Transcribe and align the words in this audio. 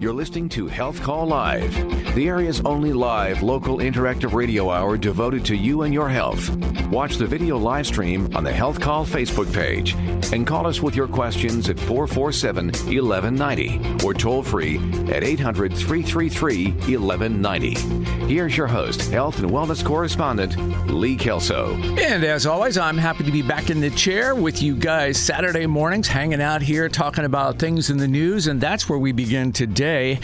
You're 0.00 0.12
listening 0.12 0.48
to 0.50 0.68
Health 0.68 1.02
Call 1.02 1.26
Live, 1.26 1.74
the 2.14 2.28
area's 2.28 2.60
only 2.60 2.92
live 2.92 3.42
local 3.42 3.78
interactive 3.78 4.32
radio 4.32 4.70
hour 4.70 4.96
devoted 4.96 5.44
to 5.46 5.56
you 5.56 5.82
and 5.82 5.92
your 5.92 6.08
health. 6.08 6.50
Watch 6.86 7.16
the 7.16 7.26
video 7.26 7.58
live 7.58 7.84
stream 7.84 8.32
on 8.36 8.44
the 8.44 8.52
Health 8.52 8.80
Call 8.80 9.04
Facebook 9.04 9.52
page 9.52 9.96
and 10.32 10.46
call 10.46 10.68
us 10.68 10.80
with 10.80 10.94
your 10.94 11.08
questions 11.08 11.68
at 11.68 11.80
447 11.80 12.66
1190 12.66 14.06
or 14.06 14.14
toll 14.14 14.44
free 14.44 14.76
at 15.10 15.24
800 15.24 15.74
333 15.74 16.70
1190. 16.96 17.74
Here's 18.32 18.56
your 18.56 18.68
host, 18.68 19.10
health 19.10 19.40
and 19.40 19.50
wellness 19.50 19.84
correspondent, 19.84 20.56
Lee 20.88 21.16
Kelso. 21.16 21.74
And 21.74 22.22
as 22.22 22.46
always, 22.46 22.78
I'm 22.78 22.98
happy 22.98 23.24
to 23.24 23.32
be 23.32 23.42
back 23.42 23.68
in 23.68 23.80
the 23.80 23.90
chair 23.90 24.36
with 24.36 24.62
you 24.62 24.76
guys 24.76 25.18
Saturday 25.18 25.66
mornings, 25.66 26.06
hanging 26.06 26.40
out 26.40 26.62
here, 26.62 26.88
talking 26.88 27.24
about 27.24 27.58
things 27.58 27.90
in 27.90 27.96
the 27.96 28.06
news, 28.06 28.46
and 28.46 28.60
that's 28.60 28.88
where 28.88 28.98
we 28.98 29.10
begin 29.10 29.50
today 29.50 29.87
today. 29.88 30.20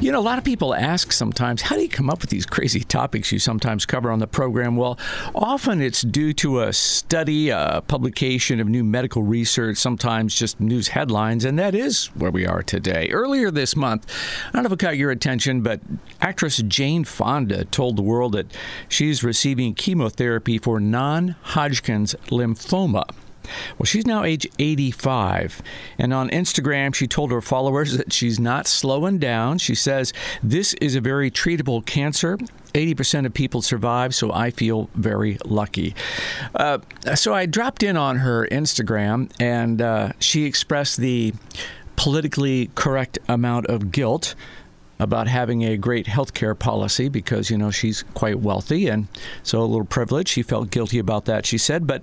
You 0.00 0.12
know, 0.12 0.18
a 0.18 0.20
lot 0.20 0.36
of 0.36 0.44
people 0.44 0.74
ask 0.74 1.10
sometimes, 1.10 1.62
how 1.62 1.76
do 1.76 1.82
you 1.82 1.88
come 1.88 2.10
up 2.10 2.20
with 2.20 2.28
these 2.28 2.44
crazy 2.44 2.80
topics 2.80 3.32
you 3.32 3.38
sometimes 3.38 3.86
cover 3.86 4.10
on 4.10 4.18
the 4.18 4.26
program? 4.26 4.76
Well, 4.76 4.98
often 5.34 5.80
it's 5.80 6.02
due 6.02 6.34
to 6.34 6.60
a 6.60 6.72
study, 6.72 7.48
a 7.48 7.82
publication 7.86 8.60
of 8.60 8.68
new 8.68 8.84
medical 8.84 9.22
research, 9.22 9.78
sometimes 9.78 10.38
just 10.38 10.60
news 10.60 10.88
headlines, 10.88 11.44
and 11.46 11.58
that 11.58 11.74
is 11.74 12.06
where 12.08 12.30
we 12.30 12.46
are 12.46 12.62
today. 12.62 13.08
Earlier 13.10 13.50
this 13.50 13.74
month, 13.74 14.06
I 14.48 14.52
don't 14.52 14.64
know 14.64 14.66
if 14.66 14.72
it 14.72 14.78
caught 14.78 14.98
your 14.98 15.10
attention, 15.10 15.62
but 15.62 15.80
actress 16.20 16.58
Jane 16.58 17.04
Fonda 17.04 17.64
told 17.64 17.96
the 17.96 18.02
world 18.02 18.32
that 18.32 18.54
she's 18.88 19.24
receiving 19.24 19.74
chemotherapy 19.74 20.58
for 20.58 20.78
non 20.78 21.36
Hodgkin's 21.42 22.14
lymphoma. 22.28 23.08
Well, 23.78 23.86
she's 23.86 24.06
now 24.06 24.24
age 24.24 24.46
85, 24.58 25.62
and 25.98 26.12
on 26.12 26.30
Instagram, 26.30 26.94
she 26.94 27.06
told 27.06 27.30
her 27.30 27.40
followers 27.40 27.96
that 27.96 28.12
she's 28.12 28.38
not 28.38 28.66
slowing 28.66 29.18
down. 29.18 29.58
She 29.58 29.74
says, 29.74 30.12
This 30.42 30.74
is 30.74 30.94
a 30.94 31.00
very 31.00 31.30
treatable 31.30 31.84
cancer. 31.84 32.38
80% 32.74 33.24
of 33.24 33.32
people 33.32 33.62
survive, 33.62 34.14
so 34.14 34.32
I 34.32 34.50
feel 34.50 34.90
very 34.94 35.38
lucky. 35.46 35.94
Uh, 36.54 36.78
so 37.14 37.32
I 37.32 37.46
dropped 37.46 37.82
in 37.82 37.96
on 37.96 38.16
her 38.18 38.46
Instagram, 38.50 39.30
and 39.40 39.80
uh, 39.80 40.12
she 40.18 40.44
expressed 40.44 40.98
the 40.98 41.32
politically 41.96 42.70
correct 42.74 43.18
amount 43.28 43.66
of 43.66 43.90
guilt 43.90 44.34
about 44.98 45.28
having 45.28 45.62
a 45.62 45.76
great 45.76 46.06
health 46.06 46.34
care 46.34 46.54
policy 46.54 47.08
because, 47.08 47.50
you 47.50 47.58
know, 47.58 47.70
she's 47.70 48.02
quite 48.14 48.40
wealthy 48.40 48.88
and 48.88 49.08
so 49.42 49.60
a 49.60 49.64
little 49.64 49.84
privileged. 49.84 50.28
She 50.28 50.42
felt 50.42 50.70
guilty 50.70 50.98
about 50.98 51.26
that, 51.26 51.44
she 51.44 51.58
said. 51.58 51.86
But 51.86 52.02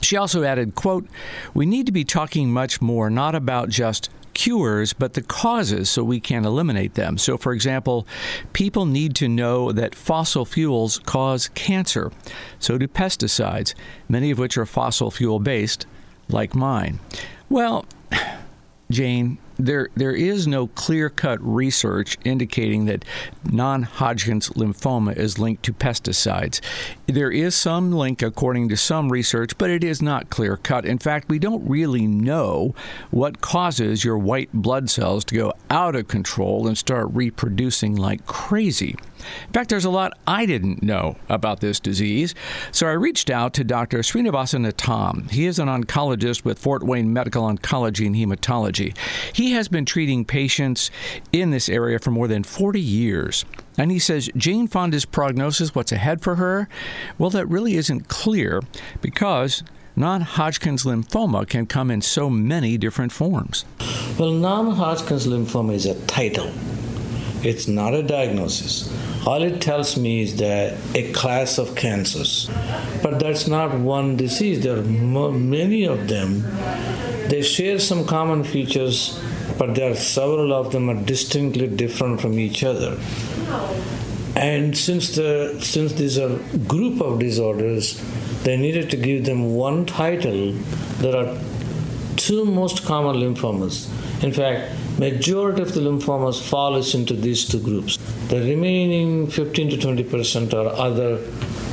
she 0.00 0.16
also 0.16 0.42
added, 0.42 0.74
quote, 0.74 1.06
"We 1.54 1.66
need 1.66 1.86
to 1.86 1.92
be 1.92 2.04
talking 2.04 2.52
much 2.52 2.80
more 2.80 3.10
not 3.10 3.34
about 3.34 3.68
just 3.68 4.08
cures, 4.40 4.94
but 4.94 5.12
the 5.12 5.20
causes 5.20 5.90
so 5.90 6.02
we 6.02 6.18
can 6.18 6.46
eliminate 6.46 6.94
them. 6.94 7.18
So, 7.18 7.36
for 7.36 7.52
example, 7.52 8.06
people 8.54 8.86
need 8.86 9.14
to 9.16 9.28
know 9.28 9.70
that 9.72 9.94
fossil 9.94 10.46
fuels 10.46 10.98
cause 11.00 11.48
cancer. 11.48 12.10
So 12.58 12.78
do 12.78 12.88
pesticides, 12.88 13.74
many 14.08 14.30
of 14.30 14.38
which 14.38 14.56
are 14.56 14.64
fossil 14.64 15.10
fuel 15.10 15.40
based, 15.40 15.86
like 16.28 16.54
mine. 16.54 17.00
Well, 17.50 17.84
Jane, 18.90 19.36
there 19.66 19.88
there 19.94 20.14
is 20.14 20.46
no 20.46 20.66
clear-cut 20.68 21.38
research 21.40 22.16
indicating 22.24 22.86
that 22.86 23.04
non-Hodgkin's 23.50 24.50
lymphoma 24.50 25.16
is 25.16 25.38
linked 25.38 25.62
to 25.64 25.72
pesticides. 25.72 26.60
There 27.06 27.30
is 27.30 27.54
some 27.54 27.92
link 27.92 28.22
according 28.22 28.68
to 28.70 28.76
some 28.76 29.10
research, 29.10 29.56
but 29.58 29.70
it 29.70 29.84
is 29.84 30.00
not 30.00 30.30
clear-cut. 30.30 30.84
In 30.84 30.98
fact, 30.98 31.28
we 31.28 31.38
don't 31.38 31.68
really 31.68 32.06
know 32.06 32.74
what 33.10 33.40
causes 33.40 34.04
your 34.04 34.18
white 34.18 34.52
blood 34.52 34.90
cells 34.90 35.24
to 35.26 35.34
go 35.34 35.52
out 35.68 35.94
of 35.94 36.08
control 36.08 36.66
and 36.66 36.76
start 36.76 37.08
reproducing 37.12 37.96
like 37.96 38.26
crazy. 38.26 38.96
In 39.46 39.52
fact, 39.52 39.70
there's 39.70 39.84
a 39.84 39.90
lot 39.90 40.18
I 40.26 40.46
didn't 40.46 40.82
know 40.82 41.16
about 41.28 41.60
this 41.60 41.78
disease, 41.78 42.34
so 42.72 42.86
I 42.86 42.92
reached 42.92 43.30
out 43.30 43.52
to 43.54 43.64
Dr. 43.64 43.98
Srinivasan 43.98 44.66
Nattam. 44.66 45.30
He 45.30 45.46
is 45.46 45.58
an 45.58 45.68
oncologist 45.68 46.44
with 46.44 46.58
Fort 46.58 46.82
Wayne 46.82 47.12
Medical 47.12 47.42
Oncology 47.42 48.06
and 48.06 48.16
Hematology. 48.16 48.96
He 49.34 49.49
has 49.52 49.68
been 49.68 49.84
treating 49.84 50.24
patients 50.24 50.90
in 51.32 51.50
this 51.50 51.68
area 51.68 51.98
for 51.98 52.10
more 52.10 52.28
than 52.28 52.42
40 52.42 52.80
years. 52.80 53.44
And 53.78 53.90
he 53.90 53.98
says 53.98 54.30
Jane 54.36 54.66
Fonda's 54.66 55.04
prognosis, 55.04 55.74
what's 55.74 55.92
ahead 55.92 56.20
for 56.20 56.36
her? 56.36 56.68
Well, 57.18 57.30
that 57.30 57.46
really 57.46 57.76
isn't 57.76 58.08
clear 58.08 58.60
because 59.00 59.62
non 59.96 60.22
Hodgkin's 60.22 60.84
lymphoma 60.84 61.48
can 61.48 61.66
come 61.66 61.90
in 61.90 62.00
so 62.02 62.28
many 62.30 62.76
different 62.78 63.12
forms. 63.12 63.64
Well, 64.18 64.32
non 64.32 64.72
Hodgkin's 64.72 65.26
lymphoma 65.26 65.74
is 65.74 65.86
a 65.86 65.94
title, 66.06 66.50
it's 67.42 67.68
not 67.68 67.94
a 67.94 68.02
diagnosis. 68.02 68.92
All 69.26 69.42
it 69.42 69.60
tells 69.60 69.98
me 69.98 70.22
is 70.22 70.36
that 70.36 70.78
a 70.94 71.12
class 71.12 71.58
of 71.58 71.74
cancers. 71.76 72.48
But 73.02 73.18
that's 73.18 73.46
not 73.46 73.78
one 73.78 74.16
disease. 74.16 74.62
There 74.62 74.78
are 74.78 75.30
many 75.32 75.84
of 75.84 76.08
them. 76.08 76.40
They 77.28 77.42
share 77.42 77.78
some 77.78 78.06
common 78.06 78.44
features, 78.44 79.22
but 79.58 79.74
there 79.74 79.90
are 79.90 79.94
several 79.94 80.52
of 80.52 80.72
them 80.72 80.88
are 80.90 81.02
distinctly 81.02 81.66
different 81.66 82.20
from 82.20 82.38
each 82.38 82.62
other. 82.64 82.98
And 84.36 84.76
since 84.76 85.16
the 85.16 85.58
since 85.60 85.92
these 85.94 86.18
are 86.18 86.36
group 86.68 87.00
of 87.00 87.18
disorders, 87.18 88.00
they 88.44 88.56
needed 88.56 88.90
to 88.90 88.96
give 88.96 89.24
them 89.24 89.54
one 89.54 89.86
title. 89.86 90.52
There 90.98 91.16
are 91.16 91.38
two 92.16 92.44
most 92.44 92.84
common 92.84 93.16
lymphomas. 93.16 93.88
In 94.22 94.32
fact, 94.32 94.72
majority 94.98 95.62
of 95.62 95.74
the 95.74 95.80
lymphomas 95.80 96.40
fall 96.40 96.76
into 96.76 97.14
these 97.14 97.44
two 97.46 97.60
groups. 97.60 97.96
The 98.28 98.40
remaining 98.40 99.26
15 99.28 99.70
to 99.70 99.76
20 99.78 100.04
percent 100.04 100.54
are 100.54 100.68
other 100.68 101.18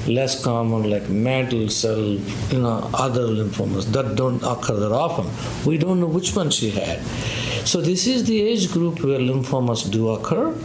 less 0.07 0.41
common 0.43 0.89
like 0.89 1.09
mantle 1.09 1.69
cell, 1.69 1.99
you 1.99 2.59
know, 2.59 2.89
other 2.93 3.27
lymphomas 3.27 3.85
that 3.91 4.15
don't 4.15 4.41
occur 4.43 4.77
that 4.77 4.91
often. 4.91 5.27
We 5.69 5.77
don't 5.77 5.99
know 5.99 6.07
which 6.07 6.35
one 6.35 6.49
she 6.49 6.71
had. 6.71 6.99
So 7.67 7.81
this 7.81 8.07
is 8.07 8.23
the 8.23 8.41
age 8.41 8.71
group 8.71 9.03
where 9.03 9.19
lymphomas 9.19 9.91
do 9.91 10.07
occur 10.11 10.55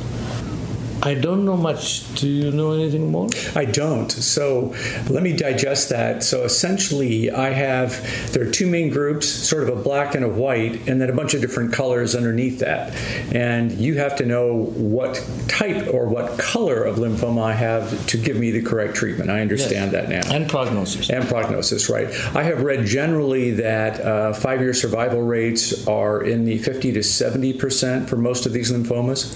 I 1.04 1.14
don't 1.14 1.44
know 1.44 1.56
much. 1.56 2.14
Do 2.14 2.28
you 2.28 2.52
know 2.52 2.72
anything 2.72 3.10
more? 3.10 3.28
I 3.56 3.64
don't. 3.64 4.10
So 4.10 4.72
let 5.10 5.24
me 5.24 5.36
digest 5.36 5.88
that. 5.88 6.22
So 6.22 6.44
essentially, 6.44 7.28
I 7.28 7.50
have 7.50 8.32
there 8.32 8.46
are 8.46 8.50
two 8.50 8.68
main 8.68 8.88
groups, 8.88 9.28
sort 9.28 9.64
of 9.64 9.68
a 9.68 9.82
black 9.82 10.14
and 10.14 10.24
a 10.24 10.28
white, 10.28 10.88
and 10.88 11.00
then 11.00 11.10
a 11.10 11.12
bunch 11.12 11.34
of 11.34 11.40
different 11.40 11.72
colors 11.72 12.14
underneath 12.14 12.60
that. 12.60 12.94
And 13.34 13.72
you 13.72 13.98
have 13.98 14.14
to 14.16 14.24
know 14.24 14.66
what 14.76 15.28
type 15.48 15.92
or 15.92 16.06
what 16.06 16.38
color 16.38 16.84
of 16.84 16.96
lymphoma 16.96 17.42
I 17.42 17.54
have 17.54 18.06
to 18.06 18.16
give 18.16 18.36
me 18.36 18.52
the 18.52 18.62
correct 18.62 18.94
treatment. 18.94 19.28
I 19.28 19.40
understand 19.40 19.90
yes. 19.90 20.08
that 20.08 20.08
now. 20.08 20.32
And 20.32 20.48
prognosis. 20.48 21.10
And 21.10 21.26
prognosis, 21.26 21.90
right. 21.90 22.06
I 22.36 22.44
have 22.44 22.62
read 22.62 22.86
generally 22.86 23.50
that 23.52 24.00
uh, 24.00 24.34
five 24.34 24.60
year 24.60 24.72
survival 24.72 25.22
rates 25.22 25.84
are 25.88 26.22
in 26.22 26.44
the 26.44 26.58
50 26.58 26.92
to 26.92 27.00
70% 27.00 28.08
for 28.08 28.16
most 28.16 28.46
of 28.46 28.52
these 28.52 28.70
lymphomas. 28.70 29.32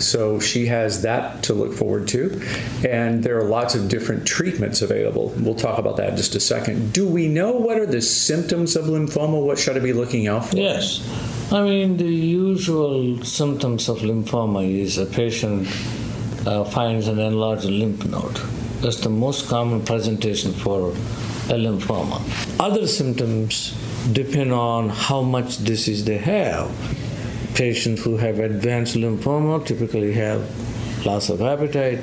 So 0.00 0.40
she 0.40 0.66
has 0.66 1.02
that 1.02 1.09
that 1.10 1.42
to 1.46 1.54
look 1.54 1.72
forward 1.74 2.06
to. 2.08 2.22
And 2.88 3.22
there 3.24 3.36
are 3.40 3.48
lots 3.58 3.74
of 3.74 3.88
different 3.88 4.26
treatments 4.26 4.82
available. 4.82 5.26
We'll 5.44 5.62
talk 5.66 5.78
about 5.78 5.96
that 5.98 6.10
in 6.10 6.16
just 6.16 6.34
a 6.34 6.40
second. 6.40 6.92
Do 6.92 7.04
we 7.18 7.24
know 7.28 7.52
what 7.66 7.76
are 7.78 7.86
the 7.86 8.02
symptoms 8.02 8.76
of 8.76 8.84
lymphoma? 8.86 9.38
What 9.48 9.58
should 9.58 9.76
I 9.76 9.80
be 9.80 9.92
looking 9.92 10.28
out 10.28 10.46
for? 10.46 10.56
Yes. 10.56 10.84
I 11.52 11.62
mean, 11.62 11.96
the 11.96 12.14
usual 12.44 13.24
symptoms 13.24 13.88
of 13.88 13.98
lymphoma 14.10 14.62
is 14.86 14.98
a 14.98 15.06
patient 15.06 15.66
uh, 16.46 16.64
finds 16.64 17.08
an 17.08 17.18
enlarged 17.18 17.64
lymph 17.64 18.04
node. 18.06 18.36
That's 18.82 19.00
the 19.00 19.10
most 19.10 19.48
common 19.48 19.84
presentation 19.84 20.52
for 20.52 20.90
a 21.54 21.58
lymphoma. 21.64 22.18
Other 22.58 22.86
symptoms 22.86 23.74
depend 24.12 24.52
on 24.52 24.88
how 24.88 25.22
much 25.22 25.62
disease 25.64 26.04
they 26.04 26.18
have. 26.18 26.70
Patients 27.54 28.02
who 28.04 28.16
have 28.16 28.38
advanced 28.38 28.94
lymphoma 28.96 29.66
typically 29.66 30.12
have 30.14 30.40
loss 31.04 31.28
of 31.28 31.42
appetite, 31.42 32.00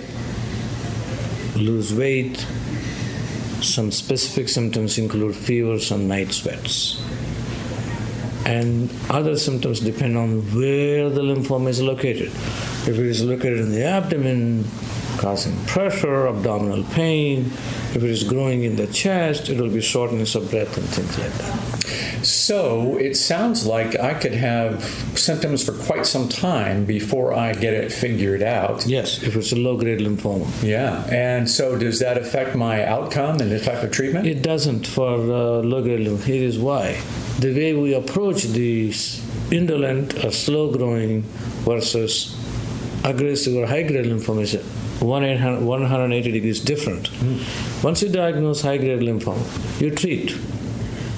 lose 1.55 1.93
weight. 1.93 2.37
Some 3.61 3.91
specific 3.91 4.49
symptoms 4.49 4.97
include 4.97 5.35
fever, 5.35 5.79
some 5.79 6.07
night 6.07 6.31
sweats. 6.31 7.01
And 8.45 8.89
other 9.09 9.37
symptoms 9.37 9.79
depend 9.79 10.17
on 10.17 10.41
where 10.55 11.09
the 11.09 11.21
lymphoma 11.21 11.69
is 11.69 11.81
located. 11.81 12.29
If 12.29 12.89
it 12.89 13.05
is 13.05 13.23
located 13.23 13.59
in 13.59 13.71
the 13.71 13.83
abdomen, 13.83 14.65
causing 15.17 15.57
pressure, 15.65 16.27
abdominal 16.27 16.83
pain. 16.83 17.45
If 17.93 17.97
it 17.97 18.03
is 18.03 18.23
growing 18.23 18.63
in 18.63 18.75
the 18.75 18.87
chest, 18.87 19.49
it 19.49 19.59
will 19.59 19.71
be 19.71 19.81
shortness 19.81 20.35
of 20.35 20.49
breath 20.49 20.77
and 20.77 20.87
things 20.87 21.17
like 21.17 21.33
that. 21.33 21.76
So 22.27 22.97
it 22.97 23.15
sounds 23.15 23.65
like 23.65 23.97
I 23.97 24.13
could 24.13 24.33
have 24.33 24.83
symptoms 25.15 25.63
for 25.63 25.71
quite 25.71 26.05
some 26.05 26.27
time 26.27 26.83
before 26.83 27.33
I 27.33 27.53
get 27.53 27.73
it 27.73 27.89
figured 27.89 28.43
out. 28.43 28.85
Yes, 28.85 29.23
if 29.23 29.37
it's 29.37 29.53
a 29.53 29.55
low 29.55 29.77
grade 29.77 29.99
lymphoma. 29.99 30.45
Yeah, 30.61 31.05
and 31.09 31.49
so 31.49 31.77
does 31.77 31.99
that 31.99 32.17
affect 32.17 32.53
my 32.53 32.85
outcome 32.85 33.39
and 33.39 33.49
the 33.49 33.61
type 33.61 33.81
of 33.81 33.91
treatment? 33.91 34.27
It 34.27 34.41
doesn't 34.41 34.85
for 34.85 35.13
uh, 35.13 35.61
low 35.63 35.81
grade 35.81 36.05
lymphoma. 36.05 36.23
Here 36.25 36.43
is 36.43 36.59
why. 36.59 37.01
The 37.39 37.55
way 37.55 37.73
we 37.73 37.93
approach 37.93 38.43
these 38.43 39.23
indolent 39.49 40.25
or 40.25 40.31
slow 40.31 40.69
growing 40.71 41.21
versus 41.63 42.35
aggressive 43.05 43.55
or 43.55 43.67
high 43.67 43.83
grade 43.83 44.05
lymphoma 44.05 44.41
is 44.41 44.53
180 45.01 46.31
degrees 46.31 46.59
different. 46.59 47.09
Mm. 47.09 47.83
Once 47.85 48.01
you 48.01 48.09
diagnose 48.09 48.61
high 48.63 48.77
grade 48.77 48.99
lymphoma, 48.99 49.79
you 49.79 49.91
treat. 49.91 50.37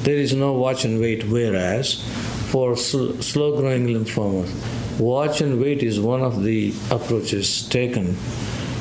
There 0.04 0.16
is 0.16 0.34
no 0.34 0.54
watch 0.54 0.86
and 0.86 1.00
wait, 1.00 1.26
whereas 1.28 2.02
for 2.52 2.76
sl- 2.76 3.20
slow 3.22 3.58
growing 3.58 3.88
lymphomas, 3.88 4.50
watch 5.00 5.42
and 5.42 5.60
wait 5.60 5.84
is 5.84 6.00
one 6.00 6.22
of 6.22 6.44
the 6.44 6.74
approaches 6.90 7.68
taken. 7.70 8.18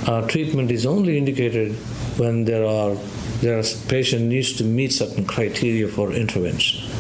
Uh, 0.07 0.27
treatment 0.27 0.71
is 0.71 0.87
only 0.87 1.19
indicated 1.19 1.73
when 2.19 2.45
there 2.45 2.65
are 2.65 2.97
there 3.41 3.63
patient 3.89 4.23
needs 4.23 4.53
to 4.55 4.65
meet 4.65 4.93
certain 4.93 5.25
criteria 5.25 5.87
for 5.87 6.13
intervention. 6.13 6.91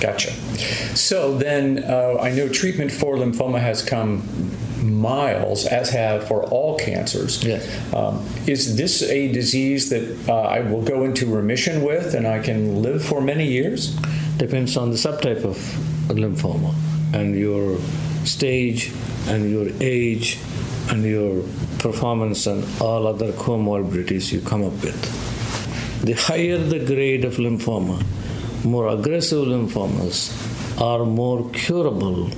Gotcha. 0.00 0.32
So 0.96 1.36
then, 1.36 1.84
uh, 1.84 2.16
I 2.20 2.30
know 2.32 2.48
treatment 2.48 2.90
for 2.90 3.16
lymphoma 3.16 3.60
has 3.60 3.84
come 3.84 4.22
miles, 4.82 5.66
as 5.66 5.90
have 5.90 6.26
for 6.26 6.42
all 6.44 6.78
cancers. 6.78 7.42
Yes. 7.44 7.94
Um, 7.94 8.26
is 8.46 8.76
this 8.76 9.02
a 9.02 9.32
disease 9.32 9.88
that 9.90 10.28
uh, 10.28 10.42
I 10.42 10.60
will 10.60 10.82
go 10.82 11.04
into 11.04 11.26
remission 11.26 11.82
with 11.82 12.14
and 12.14 12.26
I 12.26 12.40
can 12.40 12.82
live 12.82 13.04
for 13.04 13.20
many 13.20 13.46
years? 13.46 13.94
Depends 14.36 14.76
on 14.76 14.90
the 14.90 14.96
subtype 14.96 15.44
of 15.44 15.56
lymphoma 16.08 16.74
and 17.12 17.34
your 17.38 17.78
stage 18.24 18.92
and 19.28 19.50
your 19.50 19.68
age 19.80 20.38
and 20.90 21.04
your 21.04 21.42
performance 21.78 22.46
and 22.46 22.64
all 22.80 23.06
other 23.06 23.32
comorbidities 23.32 24.32
you 24.32 24.40
come 24.40 24.64
up 24.64 24.72
with. 24.82 26.02
The 26.04 26.14
higher 26.14 26.58
the 26.58 26.80
grade 26.80 27.24
of 27.24 27.36
lymphoma, 27.36 28.02
more 28.64 28.88
aggressive 28.88 29.46
lymphomas 29.46 30.32
are 30.80 31.04
more 31.04 31.48
curable 31.50 32.30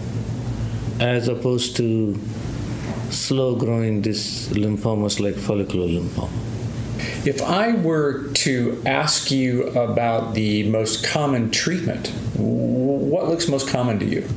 as 1.00 1.28
opposed 1.28 1.76
to 1.76 2.18
slow 3.10 3.54
growing 3.54 4.02
these 4.02 4.48
lymphomas 4.50 5.20
like 5.20 5.34
follicular 5.34 5.86
lymphoma. 5.86 6.30
If 7.26 7.40
I 7.42 7.72
were 7.72 8.28
to 8.44 8.82
ask 8.84 9.30
you 9.30 9.68
about 9.68 10.34
the 10.34 10.68
most 10.68 11.04
common 11.04 11.50
treatment, 11.50 12.08
what 12.36 13.28
looks 13.28 13.48
most 13.48 13.68
common 13.68 13.98
to 14.00 14.04
you? 14.04 14.28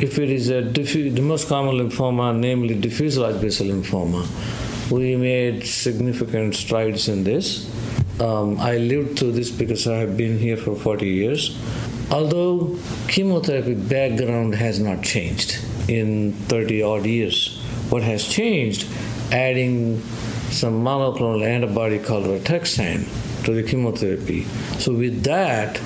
If 0.00 0.18
it 0.18 0.30
is 0.30 0.48
a 0.48 0.62
diffuse, 0.62 1.14
the 1.14 1.22
most 1.22 1.48
common 1.48 1.76
lymphoma, 1.76 2.36
namely 2.36 2.74
diffuse 2.74 3.18
large 3.18 3.40
B-cell 3.40 3.68
lymphoma, 3.68 4.26
we 4.90 5.16
made 5.16 5.66
significant 5.66 6.54
strides 6.56 7.08
in 7.08 7.24
this. 7.24 7.70
Um, 8.20 8.58
I 8.58 8.78
lived 8.78 9.18
through 9.18 9.32
this 9.32 9.50
because 9.50 9.86
I 9.86 9.98
have 9.98 10.16
been 10.16 10.38
here 10.38 10.56
for 10.56 10.74
40 10.74 11.06
years. 11.06 11.56
Although 12.12 12.76
chemotherapy 13.08 13.74
background 13.74 14.54
has 14.56 14.78
not 14.78 15.02
changed 15.02 15.58
in 15.88 16.32
30 16.32 16.82
odd 16.82 17.06
years, 17.06 17.58
what 17.88 18.02
has 18.02 18.28
changed, 18.28 18.86
adding 19.32 20.02
some 20.50 20.84
monoclonal 20.84 21.42
antibody 21.42 21.98
called 21.98 22.26
Rituxan 22.26 23.08
to 23.44 23.54
the 23.54 23.62
chemotherapy. 23.62 24.44
So 24.78 24.92
with 24.92 25.24
that, 25.24 25.80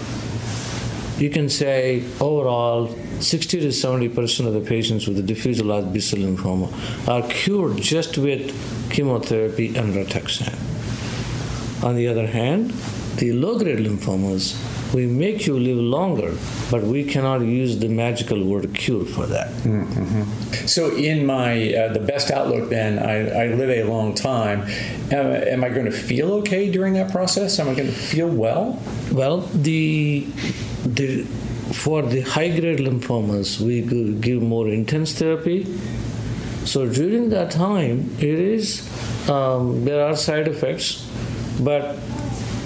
you 1.16 1.30
can 1.30 1.48
say 1.48 2.02
overall 2.20 2.88
60 3.20 3.60
to 3.60 3.72
70 3.72 4.08
percent 4.08 4.48
of 4.48 4.54
the 4.54 4.68
patients 4.68 5.06
with 5.06 5.16
the 5.16 5.22
diffuse 5.22 5.62
large 5.62 5.92
B-cell 5.92 6.18
lymphoma 6.18 6.68
are 7.08 7.26
cured 7.28 7.76
just 7.76 8.18
with 8.18 8.52
chemotherapy 8.90 9.76
and 9.76 9.94
Rituxan. 9.94 10.54
On 11.84 11.94
the 11.94 12.08
other 12.08 12.26
hand, 12.26 12.70
the 13.16 13.32
low-grade 13.32 13.78
lymphomas 13.78 14.60
we 14.96 15.04
make 15.06 15.46
you 15.46 15.58
live 15.58 15.76
longer, 15.76 16.30
but 16.70 16.82
we 16.82 17.04
cannot 17.04 17.40
use 17.42 17.72
the 17.84 17.88
magical 17.88 18.42
word 18.42 18.74
cure 18.74 19.04
for 19.04 19.26
that. 19.26 19.50
Mm-hmm. 19.62 20.66
So, 20.66 20.96
in 20.96 21.26
my 21.26 21.50
uh, 21.74 21.92
the 21.92 22.04
best 22.12 22.30
outlook, 22.30 22.70
then 22.70 22.98
I, 22.98 23.16
I 23.42 23.44
live 23.60 23.68
a 23.68 23.84
long 23.84 24.14
time. 24.14 24.62
Am, 25.18 25.26
am, 25.54 25.60
I 25.62 25.68
going 25.68 25.84
to 25.84 25.98
feel 26.10 26.32
okay 26.40 26.70
during 26.76 26.94
that 26.94 27.12
process? 27.12 27.58
Am 27.58 27.68
I 27.68 27.74
going 27.74 27.92
to 27.94 28.00
feel 28.12 28.28
well? 28.28 28.80
Well, 29.12 29.38
the 29.68 30.26
the 30.98 31.24
for 31.82 32.00
the 32.00 32.22
high 32.22 32.52
grade 32.58 32.78
lymphomas, 32.78 33.60
we 33.60 33.82
give 34.28 34.40
more 34.40 34.68
intense 34.68 35.12
therapy. 35.12 35.60
So 36.64 36.88
during 36.88 37.28
that 37.36 37.50
time, 37.50 38.16
it 38.18 38.38
is 38.56 38.66
um, 39.28 39.84
there 39.84 40.00
are 40.06 40.16
side 40.16 40.48
effects, 40.48 40.88
but 41.60 41.96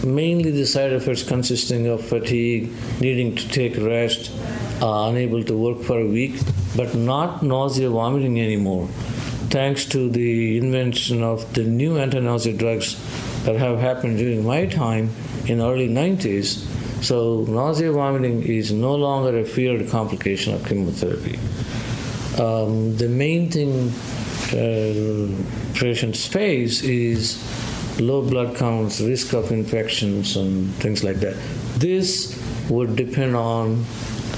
mainly 0.05 0.51
the 0.51 0.67
side 0.67 0.93
effects 0.93 1.23
consisting 1.23 1.87
of 1.87 2.05
fatigue, 2.05 2.71
needing 3.01 3.35
to 3.35 3.49
take 3.49 3.77
rest, 3.77 4.31
uh, 4.83 5.09
unable 5.09 5.43
to 5.45 5.57
work 5.57 5.81
for 5.83 6.01
a 6.01 6.07
week, 6.07 6.41
but 6.77 6.95
not 6.95 7.43
nausea, 7.43 7.91
vomiting 7.91 8.41
anymore, 8.41 8.87
thanks 9.51 9.85
to 9.85 10.09
the 10.09 10.57
invention 10.57 11.23
of 11.23 11.53
the 11.55 11.65
new 11.65 11.99
anti-nausea 11.99 12.57
drugs 12.57 12.97
that 13.45 13.57
have 13.57 13.79
happened 13.79 14.19
during 14.19 14.45
my 14.45 14.67
time 14.67 15.11
in 15.47 15.61
early 15.61 15.89
90s. 15.89 16.67
So 17.03 17.45
nausea, 17.49 17.93
vomiting 17.93 18.43
is 18.43 18.73
no 18.73 18.95
longer 18.95 19.39
a 19.39 19.45
feared 19.45 19.89
complication 19.89 20.55
of 20.55 20.67
chemotherapy. 20.67 21.39
Um, 22.39 22.97
the 22.97 23.09
main 23.09 23.51
thing 23.51 23.93
uh, 24.53 25.75
patients 25.75 26.27
face 26.27 26.83
is 26.83 27.39
low 28.01 28.23
blood 28.23 28.57
counts, 28.57 29.01
risk 29.01 29.33
of 29.33 29.53
infections, 29.53 30.37
and 30.37 30.73
things 30.77 31.05
like 31.05 31.17
that. 31.17 31.37
This 31.77 32.37
would 32.69 32.97
depend 32.97 33.37
on 33.37 33.85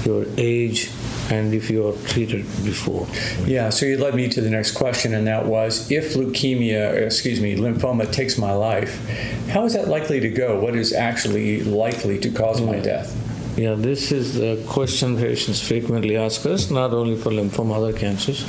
your 0.05 0.25
age 0.37 0.91
and 1.31 1.53
if 1.53 1.69
you 1.69 1.87
are 1.87 1.93
treated 2.07 2.43
before. 2.63 3.07
Yeah, 3.45 3.69
so 3.69 3.85
you 3.85 3.97
led 3.97 4.15
me 4.15 4.27
to 4.29 4.41
the 4.41 4.49
next 4.49 4.71
question, 4.71 5.13
and 5.13 5.25
that 5.27 5.45
was 5.45 5.89
if 5.89 6.13
leukemia, 6.13 7.01
excuse 7.01 7.39
me, 7.39 7.55
lymphoma 7.55 8.11
takes 8.11 8.37
my 8.37 8.51
life, 8.51 8.99
how 9.49 9.63
is 9.63 9.73
that 9.73 9.87
likely 9.87 10.19
to 10.19 10.29
go? 10.29 10.59
What 10.59 10.75
is 10.75 10.91
actually 10.93 11.63
likely 11.63 12.19
to 12.19 12.29
cause 12.29 12.61
my 12.61 12.79
death? 12.79 13.15
Yeah, 13.57 13.75
this 13.75 14.11
is 14.11 14.33
the 14.33 14.61
question 14.67 15.15
patients 15.15 15.65
frequently 15.65 16.17
ask 16.17 16.45
us, 16.45 16.69
not 16.71 16.91
only 16.91 17.15
for 17.15 17.29
lymphoma, 17.29 17.75
other 17.77 17.93
cancers. 17.93 18.43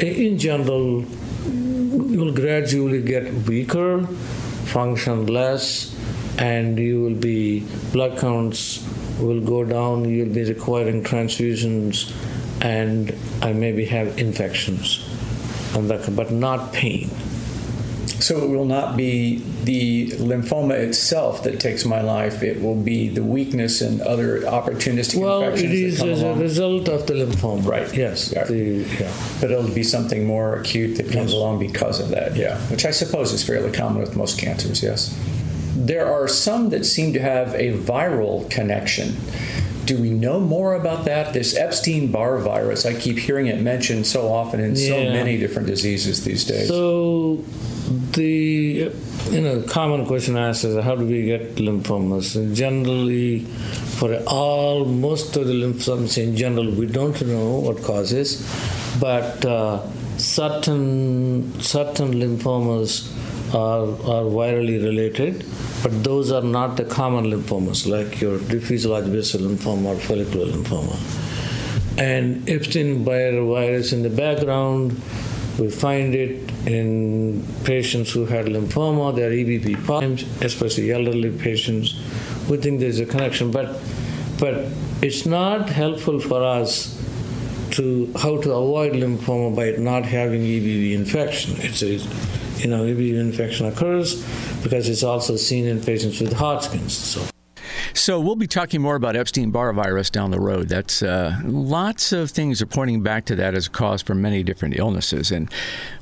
In 0.00 0.38
general, 0.38 1.04
you 2.16 2.24
will 2.24 2.32
gradually 2.32 3.02
get 3.02 3.30
weaker, 3.46 4.02
function 4.72 5.26
less, 5.26 5.94
and 6.38 6.78
you 6.78 7.02
will 7.02 7.14
be 7.14 7.60
blood 7.92 8.16
counts 8.16 8.82
will 9.20 9.42
go 9.42 9.64
down. 9.64 10.08
You'll 10.08 10.32
be 10.32 10.44
requiring 10.44 11.04
transfusions, 11.04 12.10
and 12.62 13.14
I 13.42 13.52
maybe 13.52 13.84
have 13.84 14.18
infections, 14.18 15.06
but 15.74 16.30
not 16.30 16.72
pain. 16.72 17.10
So 18.20 18.42
it 18.42 18.48
will 18.48 18.64
not 18.64 18.96
be 18.96 19.42
the 19.64 20.08
lymphoma 20.12 20.72
itself 20.72 21.42
that 21.42 21.60
takes 21.60 21.84
my 21.84 22.00
life. 22.00 22.42
It 22.42 22.62
will 22.62 22.74
be 22.74 23.08
the 23.08 23.22
weakness 23.22 23.82
and 23.82 24.00
other 24.00 24.40
opportunistic 24.40 25.20
well, 25.20 25.42
infections. 25.42 25.62
Well, 25.62 25.72
it 25.72 25.78
is 25.78 26.02
as 26.02 26.22
along. 26.22 26.38
a 26.38 26.42
result 26.42 26.88
of 26.88 27.06
the 27.06 27.14
lymphoma. 27.14 27.66
Right. 27.66 27.94
Yes. 27.94 28.32
Yeah. 28.32 28.44
The, 28.44 28.86
yeah. 28.98 29.12
But 29.40 29.50
it'll 29.50 29.68
be 29.68 29.82
something 29.82 30.24
more 30.24 30.56
acute 30.56 30.96
that 30.96 31.04
comes 31.04 31.30
yes. 31.30 31.34
along 31.34 31.58
because 31.58 32.00
of 32.00 32.08
that. 32.10 32.36
Yeah. 32.36 32.58
Which 32.68 32.84
I 32.86 32.90
suppose 32.90 33.32
is 33.32 33.44
fairly 33.44 33.70
common 33.70 34.00
with 34.00 34.16
most 34.16 34.38
cancers. 34.38 34.82
Yes. 34.82 35.14
There 35.76 36.10
are 36.10 36.26
some 36.26 36.70
that 36.70 36.86
seem 36.86 37.12
to 37.12 37.20
have 37.20 37.54
a 37.54 37.76
viral 37.78 38.50
connection. 38.50 39.16
Do 39.84 40.00
we 40.00 40.10
know 40.10 40.40
more 40.40 40.74
about 40.74 41.04
that? 41.04 41.32
This 41.32 41.54
Epstein 41.56 42.10
Barr 42.10 42.38
virus, 42.38 42.84
I 42.84 42.98
keep 42.98 43.18
hearing 43.18 43.46
it 43.46 43.60
mentioned 43.60 44.06
so 44.06 44.32
often 44.32 44.58
in 44.58 44.74
yeah. 44.74 44.88
so 44.88 44.96
many 44.96 45.38
different 45.38 45.68
diseases 45.68 46.24
these 46.24 46.44
days. 46.44 46.66
So 46.66 47.44
the 48.16 48.92
you 49.30 49.40
know 49.40 49.62
common 49.62 50.04
question 50.06 50.36
I 50.36 50.48
asked 50.48 50.64
is 50.64 50.82
how 50.82 50.96
do 50.96 51.06
we 51.06 51.24
get 51.26 51.56
lymphomas? 51.56 52.34
And 52.36 52.54
generally, 52.54 53.40
for 54.00 54.16
all 54.26 54.84
most 54.84 55.36
of 55.36 55.46
the 55.46 55.52
lymphomas 55.52 56.18
in 56.22 56.36
general, 56.36 56.70
we 56.70 56.86
don't 56.86 57.20
know 57.26 57.60
what 57.66 57.82
causes, 57.82 58.30
but 59.00 59.44
uh, 59.44 59.86
certain 60.18 61.60
certain 61.60 62.14
lymphomas 62.14 63.12
are 63.54 63.86
are 64.14 64.24
virally 64.38 64.82
related, 64.82 65.44
but 65.82 66.02
those 66.02 66.32
are 66.32 66.42
not 66.42 66.76
the 66.76 66.84
common 66.84 67.30
lymphomas 67.32 67.86
like 67.86 68.20
your 68.20 68.38
diffuse 68.38 68.86
large 68.86 69.10
B-cell 69.12 69.42
lymphoma 69.42 69.94
or 69.94 69.96
follicular 70.08 70.46
lymphoma. 70.46 70.96
And 71.98 72.48
Epstein-Barr 72.48 73.42
virus 73.42 73.92
in 73.92 74.02
the 74.02 74.10
background, 74.10 75.00
we 75.58 75.70
find 75.70 76.14
it 76.14 76.50
in 76.66 77.46
patients 77.64 78.12
who 78.12 78.26
had 78.26 78.46
lymphoma, 78.46 79.14
they 79.14 79.24
are 79.24 79.30
EBV 79.30 79.86
positive, 79.86 80.42
especially 80.42 80.92
elderly 80.92 81.30
patients. 81.30 81.94
We 82.48 82.58
think 82.58 82.80
there's 82.80 83.00
a 83.00 83.06
connection, 83.06 83.50
but 83.50 83.80
but 84.38 84.66
it's 85.00 85.24
not 85.24 85.70
helpful 85.70 86.20
for 86.20 86.42
us 86.42 86.92
to 87.72 88.12
how 88.16 88.40
to 88.40 88.52
avoid 88.52 88.92
lymphoma 88.92 89.56
by 89.56 89.70
not 89.82 90.04
having 90.04 90.42
EBV 90.42 90.92
infection. 90.92 91.54
It's 91.58 91.82
a, 91.82 91.94
you 92.62 92.68
know 92.68 92.84
EBV 92.84 93.18
infection 93.18 93.66
occurs 93.66 94.24
because 94.62 94.88
it's 94.88 95.02
also 95.02 95.36
seen 95.36 95.66
in 95.66 95.80
patients 95.80 96.20
with 96.20 96.32
Hodgkin's. 96.32 96.96
So. 96.96 97.35
So 97.96 98.20
we'll 98.20 98.36
be 98.36 98.46
talking 98.46 98.82
more 98.82 98.94
about 98.94 99.16
Epstein-Barr 99.16 99.72
virus 99.72 100.10
down 100.10 100.30
the 100.30 100.38
road. 100.38 100.68
That's 100.68 101.02
uh, 101.02 101.40
lots 101.44 102.12
of 102.12 102.30
things 102.30 102.60
are 102.60 102.66
pointing 102.66 103.02
back 103.02 103.24
to 103.26 103.36
that 103.36 103.54
as 103.54 103.68
a 103.68 103.70
cause 103.70 104.02
for 104.02 104.14
many 104.14 104.42
different 104.42 104.78
illnesses, 104.78 105.32
and 105.32 105.50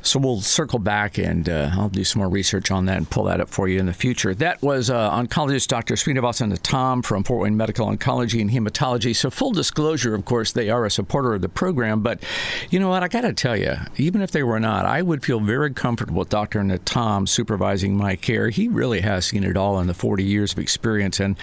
so 0.03 0.19
we'll 0.19 0.41
circle 0.41 0.81
back 0.81 1.19
and 1.19 1.49
uh, 1.49 1.71
I'll 1.73 1.89
do 1.89 2.05
some 2.05 2.19
more 2.19 2.29
research 2.29 2.71
on 2.71 2.87
that 2.87 2.99
and 2.99 3.09
pull 3.09 3.25
that 3.25 3.41
up 3.41 3.49
for 3.49 3.69
you 3.69 3.79
in 3.79 3.87
the 3.87 3.93
future. 3.93 4.35
That 4.35 4.61
was 4.61 4.91
uh, 4.91 5.11
oncologist 5.13 5.69
Dr. 5.69 5.95
Srinivasan 5.95 6.53
Nattam 6.53 7.05
from 7.05 7.23
Fort 7.23 7.43
Wayne 7.43 7.57
Medical 7.57 7.87
Oncology 7.87 8.41
and 8.41 8.51
Hematology. 8.51 9.15
So 9.15 9.31
full 9.31 9.53
disclosure, 9.53 10.15
of 10.15 10.25
course, 10.25 10.53
they 10.53 10.69
are 10.71 10.85
a 10.85 10.91
supporter 10.91 11.35
of 11.35 11.43
the 11.43 11.49
program, 11.49 12.03
but 12.03 12.23
you 12.71 12.81
know 12.81 12.89
what? 12.89 13.03
I 13.03 13.09
got 13.09 13.23
to 13.23 13.33
tell 13.33 13.57
you, 13.57 13.77
even 13.97 14.21
if 14.21 14.33
they 14.33 14.43
were 14.43 14.61
not, 14.61 14.85
I 14.85 15.01
would 15.01 15.25
feel 15.25 15.41
very 15.41 15.73
comfortable 15.73 16.19
with 16.19 16.29
Dr. 16.29 16.61
Nattam 16.61 17.29
supervising 17.29 17.97
my 17.97 18.17
care. 18.17 18.51
He 18.51 18.69
really 18.69 19.01
has 19.01 19.27
seen 19.27 19.45
it 19.45 19.57
all 19.57 19.79
in 19.79 19.87
the 19.87 19.95
40 19.95 20.25
years 20.25 20.53
of 20.53 20.59
experience 20.59 21.21
and 21.21 21.37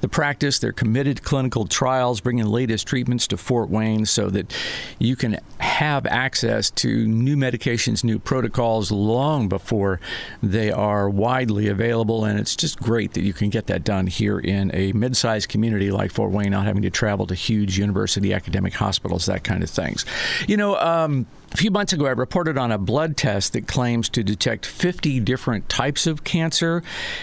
the 0.00 0.08
practice. 0.08 0.58
They're 0.58 0.72
committed 0.72 1.22
clinical 1.22 1.66
trials, 1.66 2.20
bringing 2.20 2.46
latest 2.46 2.86
treatments 2.86 3.26
to 3.28 3.36
Fort 3.36 3.70
Wayne 3.70 4.06
so 4.06 4.30
that 4.30 4.54
you 4.98 5.16
can 5.16 5.38
have 5.60 6.06
access 6.06 6.70
to 6.70 7.06
new 7.06 7.36
medications, 7.36 8.04
new 8.04 8.18
protocols 8.18 8.90
long 8.90 9.48
before 9.48 10.00
they 10.42 10.70
are 10.70 11.08
widely 11.08 11.68
available. 11.68 12.24
And 12.24 12.38
it's 12.38 12.56
just 12.56 12.78
great 12.78 13.12
that 13.14 13.22
you 13.22 13.32
can 13.32 13.50
get 13.50 13.66
that 13.66 13.84
done 13.84 14.06
here 14.06 14.38
in 14.38 14.70
a 14.74 14.92
mid 14.92 15.16
sized 15.16 15.48
community 15.48 15.90
like 15.90 16.10
Fort 16.12 16.30
Wayne, 16.30 16.50
not 16.50 16.66
having 16.66 16.82
to 16.82 16.90
travel 16.90 17.26
to 17.26 17.34
huge 17.34 17.78
university 17.78 18.32
academic 18.32 18.74
hospitals, 18.74 19.26
that 19.26 19.44
kind 19.44 19.62
of 19.62 19.70
things. 19.70 20.04
You 20.46 20.56
know, 20.56 20.76
um, 20.76 21.26
a 21.50 21.56
few 21.56 21.70
months 21.70 21.92
ago, 21.92 22.06
I 22.06 22.10
reported 22.10 22.58
on 22.58 22.70
a 22.70 22.78
blood 22.78 23.16
test 23.16 23.54
that 23.54 23.66
claims 23.66 24.08
to 24.10 24.22
detect 24.22 24.66
50 24.66 25.20
different 25.20 25.68
types 25.68 26.06
of 26.06 26.24
cancer 26.24 26.82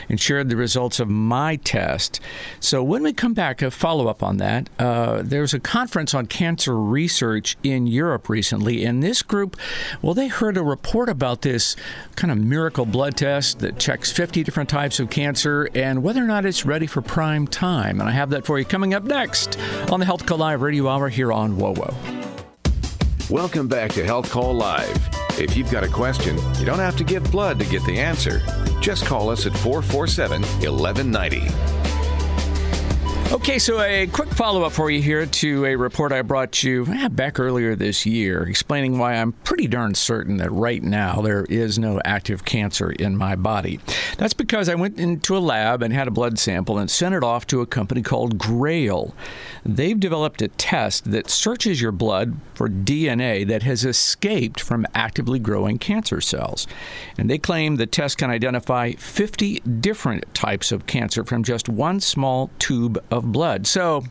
and 0.09 0.19
shared 0.19 0.49
the 0.49 0.55
results 0.55 0.99
of 0.99 1.09
my 1.09 1.57
test. 1.57 2.19
So, 2.59 2.83
when 2.83 3.03
we 3.03 3.13
come 3.13 3.33
back, 3.33 3.61
a 3.61 3.69
follow 3.69 4.07
up 4.07 4.23
on 4.23 4.37
that, 4.37 4.69
uh, 4.79 5.21
there's 5.23 5.53
a 5.53 5.59
conference 5.59 6.13
on 6.13 6.25
cancer 6.25 6.75
research 6.75 7.57
in 7.63 7.87
Europe 7.87 8.27
recently, 8.27 8.83
and 8.83 9.03
this 9.03 9.21
group, 9.21 9.57
well, 10.01 10.13
they 10.13 10.27
heard 10.27 10.57
a 10.57 10.63
report 10.63 11.07
about 11.09 11.41
this 11.43 11.75
kind 12.15 12.31
of 12.31 12.37
miracle 12.37 12.85
blood 12.85 13.15
test 13.15 13.59
that 13.59 13.77
checks 13.79 14.11
50 14.11 14.43
different 14.43 14.69
types 14.69 14.99
of 14.99 15.09
cancer 15.09 15.69
and 15.75 16.01
whether 16.03 16.23
or 16.23 16.27
not 16.27 16.45
it's 16.45 16.65
ready 16.65 16.87
for 16.87 17.01
prime 17.01 17.47
time. 17.47 17.99
And 17.99 18.09
I 18.09 18.11
have 18.13 18.31
that 18.31 18.45
for 18.45 18.57
you 18.57 18.65
coming 18.65 18.93
up 18.93 19.03
next 19.03 19.59
on 19.91 19.99
the 19.99 20.05
Health 20.05 20.25
Call 20.25 20.39
Live 20.39 20.61
Radio 20.61 20.87
Hour 20.87 21.09
here 21.09 21.31
on 21.31 21.57
WOWO. 21.57 22.14
Welcome 23.31 23.67
back 23.67 23.91
to 23.93 24.05
Health 24.05 24.29
Call 24.29 24.53
Live. 24.53 25.09
If 25.39 25.57
you've 25.57 25.71
got 25.71 25.83
a 25.83 25.87
question, 25.87 26.37
you 26.59 26.65
don't 26.65 26.77
have 26.77 26.95
to 26.97 27.03
give 27.03 27.31
blood 27.31 27.57
to 27.57 27.65
get 27.65 27.83
the 27.83 27.97
answer. 27.97 28.43
Just 28.81 29.07
call 29.07 29.31
us 29.31 29.47
at 29.47 29.53
447 29.57 30.43
1190. 30.43 31.74
Okay, 33.35 33.59
so 33.59 33.81
a 33.81 34.07
quick 34.07 34.29
follow 34.29 34.63
up 34.63 34.71
for 34.71 34.89
you 34.89 35.01
here 35.01 35.25
to 35.25 35.65
a 35.65 35.75
report 35.75 36.13
I 36.13 36.21
brought 36.21 36.63
you 36.63 36.87
eh, 36.89 37.09
back 37.09 37.37
earlier 37.37 37.75
this 37.75 38.05
year 38.05 38.47
explaining 38.47 38.97
why 38.97 39.15
I'm 39.15 39.33
pretty 39.33 39.67
darn 39.67 39.93
certain 39.93 40.37
that 40.37 40.53
right 40.53 40.81
now 40.81 41.21
there 41.21 41.43
is 41.49 41.77
no 41.77 41.99
active 42.05 42.45
cancer 42.45 42.91
in 42.91 43.17
my 43.17 43.35
body. 43.35 43.81
That's 44.17 44.33
because 44.33 44.69
I 44.69 44.75
went 44.75 44.97
into 44.97 45.35
a 45.35 45.39
lab 45.39 45.83
and 45.83 45.93
had 45.93 46.07
a 46.07 46.11
blood 46.11 46.39
sample 46.39 46.77
and 46.77 46.89
sent 46.89 47.13
it 47.13 47.25
off 47.25 47.45
to 47.47 47.59
a 47.59 47.65
company 47.65 48.01
called 48.01 48.37
Grail. 48.37 49.13
They've 49.65 49.99
developed 49.99 50.41
a 50.41 50.47
test 50.47 51.11
that 51.11 51.29
searches 51.29 51.81
your 51.81 51.91
blood 51.91 52.37
for 52.53 52.69
DNA 52.69 53.45
that 53.47 53.63
has 53.63 53.83
escaped 53.83 54.61
from 54.61 54.87
actively 54.95 55.39
growing 55.39 55.77
cancer 55.77 56.21
cells. 56.21 56.67
And 57.17 57.29
they 57.29 57.37
claim 57.37 57.75
the 57.75 57.85
test 57.85 58.17
can 58.17 58.29
identify 58.29 58.93
50 58.93 59.59
different 59.59 60.33
types 60.33 60.71
of 60.71 60.85
cancer 60.85 61.25
from 61.25 61.43
just 61.43 61.67
one 61.67 61.99
small 61.99 62.49
tube 62.59 63.03
of 63.11 63.24
blood. 63.31 63.67
So 63.67 64.03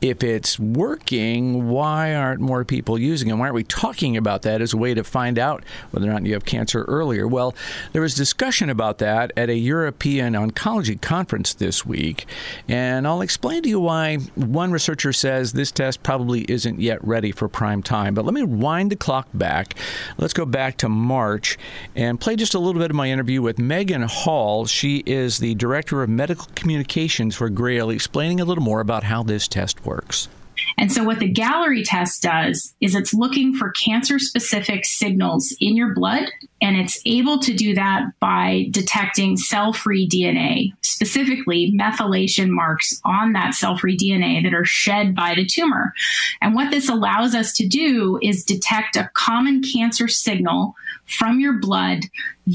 if 0.00 0.22
it's 0.22 0.58
working, 0.60 1.68
why 1.68 2.14
aren't 2.14 2.40
more 2.40 2.64
people 2.64 2.98
using 2.98 3.28
it? 3.30 3.34
Why 3.34 3.42
aren't 3.42 3.54
we 3.54 3.64
talking 3.64 4.16
about 4.16 4.42
that 4.42 4.60
as 4.60 4.72
a 4.72 4.76
way 4.76 4.94
to 4.94 5.02
find 5.02 5.38
out 5.38 5.64
whether 5.90 6.08
or 6.08 6.12
not 6.12 6.24
you 6.24 6.34
have 6.34 6.44
cancer 6.44 6.84
earlier? 6.84 7.26
Well, 7.26 7.54
there 7.92 8.02
was 8.02 8.14
discussion 8.14 8.70
about 8.70 8.98
that 8.98 9.32
at 9.36 9.50
a 9.50 9.56
European 9.56 10.34
oncology 10.34 11.00
conference 11.00 11.52
this 11.52 11.84
week, 11.84 12.26
and 12.68 13.08
I'll 13.08 13.22
explain 13.22 13.62
to 13.64 13.68
you 13.68 13.80
why 13.80 14.18
one 14.36 14.70
researcher 14.70 15.12
says 15.12 15.52
this 15.52 15.72
test 15.72 16.04
probably 16.04 16.42
isn't 16.42 16.78
yet 16.78 17.02
ready 17.04 17.32
for 17.32 17.48
prime 17.48 17.82
time. 17.82 18.14
But 18.14 18.24
let 18.24 18.34
me 18.34 18.44
wind 18.44 18.92
the 18.92 18.96
clock 18.96 19.26
back. 19.34 19.74
Let's 20.16 20.32
go 20.32 20.46
back 20.46 20.76
to 20.78 20.88
March 20.88 21.58
and 21.96 22.20
play 22.20 22.36
just 22.36 22.54
a 22.54 22.60
little 22.60 22.80
bit 22.80 22.90
of 22.90 22.96
my 22.96 23.10
interview 23.10 23.42
with 23.42 23.58
Megan 23.58 24.02
Hall. 24.02 24.66
She 24.66 25.02
is 25.06 25.38
the 25.38 25.56
Director 25.56 26.04
of 26.04 26.08
Medical 26.08 26.46
Communications 26.54 27.34
for 27.34 27.48
Grail, 27.48 27.90
explaining 27.90 28.40
a 28.40 28.44
little 28.44 28.62
more 28.62 28.80
about 28.80 29.02
how 29.02 29.24
this 29.24 29.48
test 29.48 29.84
works 29.84 29.87
works. 29.88 30.28
And 30.76 30.92
so, 30.92 31.02
what 31.04 31.18
the 31.18 31.32
Galleri 31.32 31.82
test 31.84 32.22
does 32.22 32.74
is 32.80 32.94
it's 32.94 33.14
looking 33.14 33.54
for 33.54 33.70
cancer 33.70 34.18
specific 34.18 34.84
signals 34.84 35.54
in 35.60 35.76
your 35.76 35.94
blood, 35.94 36.30
and 36.60 36.76
it's 36.76 37.00
able 37.06 37.38
to 37.40 37.54
do 37.54 37.74
that 37.74 38.04
by 38.20 38.66
detecting 38.70 39.36
cell 39.36 39.72
free 39.72 40.08
DNA, 40.08 40.72
specifically 40.82 41.72
methylation 41.78 42.48
marks 42.48 43.00
on 43.04 43.32
that 43.32 43.54
cell 43.54 43.76
free 43.76 43.96
DNA 43.96 44.42
that 44.42 44.54
are 44.54 44.64
shed 44.64 45.14
by 45.14 45.34
the 45.34 45.46
tumor. 45.46 45.92
And 46.40 46.54
what 46.54 46.70
this 46.70 46.88
allows 46.88 47.34
us 47.34 47.52
to 47.54 47.66
do 47.66 48.18
is 48.22 48.44
detect 48.44 48.96
a 48.96 49.10
common 49.14 49.62
cancer 49.62 50.08
signal 50.08 50.74
from 51.06 51.40
your 51.40 51.54
blood 51.54 52.00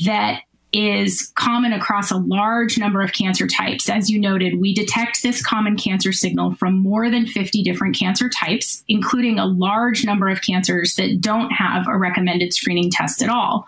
that 0.05 0.41
is 0.73 1.31
common 1.35 1.71
across 1.71 2.11
a 2.11 2.17
large 2.17 2.77
number 2.77 3.01
of 3.01 3.13
cancer 3.13 3.47
types. 3.47 3.89
As 3.89 4.09
you 4.09 4.19
noted, 4.19 4.59
we 4.59 4.73
detect 4.73 5.21
this 5.21 5.45
common 5.45 5.77
cancer 5.77 6.11
signal 6.11 6.55
from 6.55 6.81
more 6.81 7.09
than 7.09 7.27
50 7.27 7.63
different 7.63 7.97
cancer 7.97 8.27
types, 8.27 8.83
including 8.87 9.37
a 9.37 9.45
large 9.45 10.03
number 10.03 10.27
of 10.27 10.41
cancers 10.41 10.95
that 10.95 11.21
don't 11.21 11.51
have 11.51 11.87
a 11.87 11.97
recommended 11.97 12.53
screening 12.53 12.89
test 12.89 13.21
at 13.21 13.29
all. 13.29 13.65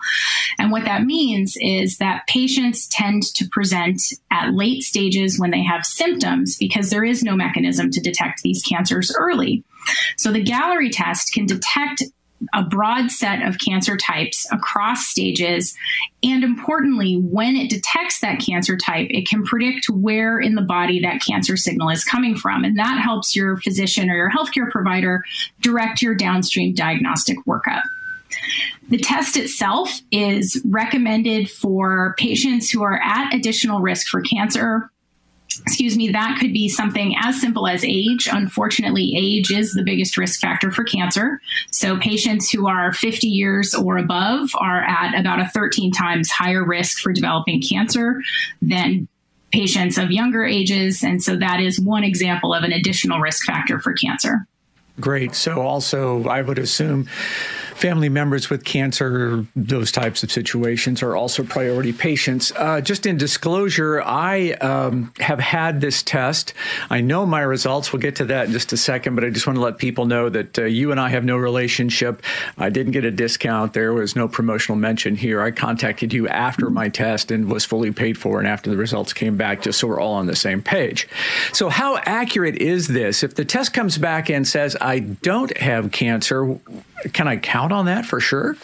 And 0.58 0.70
what 0.70 0.84
that 0.84 1.04
means 1.04 1.56
is 1.60 1.98
that 1.98 2.26
patients 2.26 2.88
tend 2.88 3.22
to 3.34 3.48
present 3.48 4.02
at 4.30 4.54
late 4.54 4.82
stages 4.82 5.38
when 5.38 5.50
they 5.50 5.62
have 5.62 5.86
symptoms 5.86 6.56
because 6.56 6.90
there 6.90 7.04
is 7.04 7.22
no 7.22 7.36
mechanism 7.36 7.90
to 7.92 8.00
detect 8.00 8.42
these 8.42 8.62
cancers 8.62 9.14
early. 9.16 9.62
So 10.16 10.32
the 10.32 10.44
Galleri 10.44 10.90
test 10.90 11.32
can 11.32 11.46
detect 11.46 12.02
a 12.54 12.62
broad 12.62 13.10
set 13.10 13.42
of 13.42 13.58
cancer 13.58 13.96
types 13.96 14.46
across 14.52 15.06
stages. 15.06 15.74
And 16.22 16.44
importantly, 16.44 17.14
when 17.14 17.56
it 17.56 17.70
detects 17.70 18.20
that 18.20 18.40
cancer 18.40 18.76
type, 18.76 19.08
it 19.10 19.28
can 19.28 19.44
predict 19.44 19.88
where 19.88 20.38
in 20.38 20.54
the 20.54 20.62
body 20.62 21.00
that 21.00 21.22
cancer 21.22 21.56
signal 21.56 21.90
is 21.90 22.04
coming 22.04 22.36
from. 22.36 22.64
And 22.64 22.78
that 22.78 23.00
helps 23.00 23.34
your 23.34 23.56
physician 23.58 24.10
or 24.10 24.16
your 24.16 24.30
healthcare 24.30 24.70
provider 24.70 25.24
direct 25.60 26.02
your 26.02 26.14
downstream 26.14 26.74
diagnostic 26.74 27.38
workup. 27.46 27.82
The 28.88 28.98
test 28.98 29.36
itself 29.36 30.00
is 30.10 30.60
recommended 30.64 31.50
for 31.50 32.14
patients 32.18 32.70
who 32.70 32.82
are 32.82 33.00
at 33.02 33.34
additional 33.34 33.80
risk 33.80 34.08
for 34.08 34.20
cancer 34.20 34.90
excuse 35.60 35.96
me, 35.96 36.10
that 36.10 36.38
could 36.40 36.52
be 36.52 36.68
something 36.68 37.14
as 37.22 37.40
simple 37.40 37.66
as 37.66 37.84
age. 37.84 38.28
Unfortunately, 38.30 39.14
age 39.16 39.50
is 39.50 39.72
the 39.74 39.82
biggest 39.82 40.16
risk 40.16 40.40
factor 40.40 40.70
for 40.70 40.84
cancer. 40.84 41.40
So 41.70 41.98
patients 41.98 42.50
who 42.50 42.66
are 42.66 42.92
50 42.92 43.26
years 43.26 43.74
or 43.74 43.98
above 43.98 44.50
are 44.58 44.82
at 44.82 45.18
about 45.18 45.40
a 45.40 45.48
13 45.48 45.92
times 45.92 46.30
higher 46.30 46.64
risk 46.64 46.98
for 46.98 47.12
developing 47.12 47.62
cancer 47.62 48.22
than 48.62 49.08
patients 49.52 49.96
of 49.98 50.10
younger 50.10 50.44
ages. 50.44 51.02
And 51.02 51.22
so 51.22 51.36
that 51.36 51.60
is 51.60 51.80
one 51.80 52.04
example 52.04 52.52
of 52.52 52.62
an 52.64 52.72
additional 52.72 53.20
risk 53.20 53.44
factor 53.46 53.78
for 53.78 53.92
cancer. 53.92 54.46
Great. 54.98 55.34
So 55.34 55.60
also, 55.60 56.26
I 56.26 56.42
would 56.42 56.58
assume 56.58 57.06
family 57.76 58.08
members 58.08 58.48
with 58.48 58.64
cancer, 58.64 59.46
those 59.54 59.92
types 59.92 60.22
of 60.22 60.32
situations 60.32 61.02
are 61.02 61.14
also 61.14 61.44
priority 61.44 61.92
patients. 61.92 62.50
Uh, 62.56 62.80
just 62.80 63.04
in 63.04 63.18
disclosure, 63.18 64.02
I 64.02 64.52
um, 64.52 65.12
have 65.20 65.38
had 65.38 65.80
this 65.80 66.02
test. 66.02 66.54
I 66.88 67.02
know 67.02 67.26
my 67.26 67.42
results. 67.42 67.92
We'll 67.92 68.00
get 68.00 68.16
to 68.16 68.24
that 68.26 68.46
in 68.46 68.52
just 68.52 68.72
a 68.72 68.76
second, 68.76 69.14
but 69.14 69.24
I 69.24 69.30
just 69.30 69.46
want 69.46 69.58
to 69.58 69.62
let 69.62 69.78
people 69.78 70.06
know 70.06 70.28
that 70.30 70.58
uh, 70.58 70.64
you 70.64 70.90
and 70.90 70.98
I 70.98 71.10
have 71.10 71.24
no 71.24 71.36
relationship. 71.36 72.22
I 72.56 72.70
didn't 72.70 72.92
get 72.92 73.04
a 73.04 73.10
discount. 73.10 73.74
There 73.74 73.92
was 73.92 74.16
no 74.16 74.26
promotional 74.26 74.78
mention 74.78 75.14
here. 75.14 75.42
I 75.42 75.50
contacted 75.50 76.14
you 76.14 76.26
after 76.28 76.70
my 76.70 76.88
test 76.88 77.30
and 77.30 77.50
was 77.50 77.64
fully 77.64 77.92
paid 77.92 78.16
for, 78.16 78.38
and 78.38 78.48
after 78.48 78.70
the 78.70 78.76
results 78.76 79.12
came 79.12 79.36
back, 79.36 79.62
just 79.62 79.80
so 79.80 79.88
we're 79.88 80.00
all 80.00 80.14
on 80.14 80.26
the 80.26 80.36
same 80.36 80.62
page. 80.62 81.08
So, 81.52 81.68
how 81.68 81.98
accurate 81.98 82.56
is 82.56 82.88
this? 82.88 83.22
If 83.22 83.34
the 83.34 83.44
test 83.44 83.74
comes 83.74 83.98
back 83.98 84.30
and 84.30 84.48
says, 84.48 84.76
I 84.80 85.00
don't 85.00 85.54
have 85.58 85.92
cancer, 85.92 86.58
can 87.12 87.28
I 87.28 87.36
count 87.36 87.65
on 87.72 87.86
that 87.86 88.06
for 88.06 88.20
sure? 88.20 88.56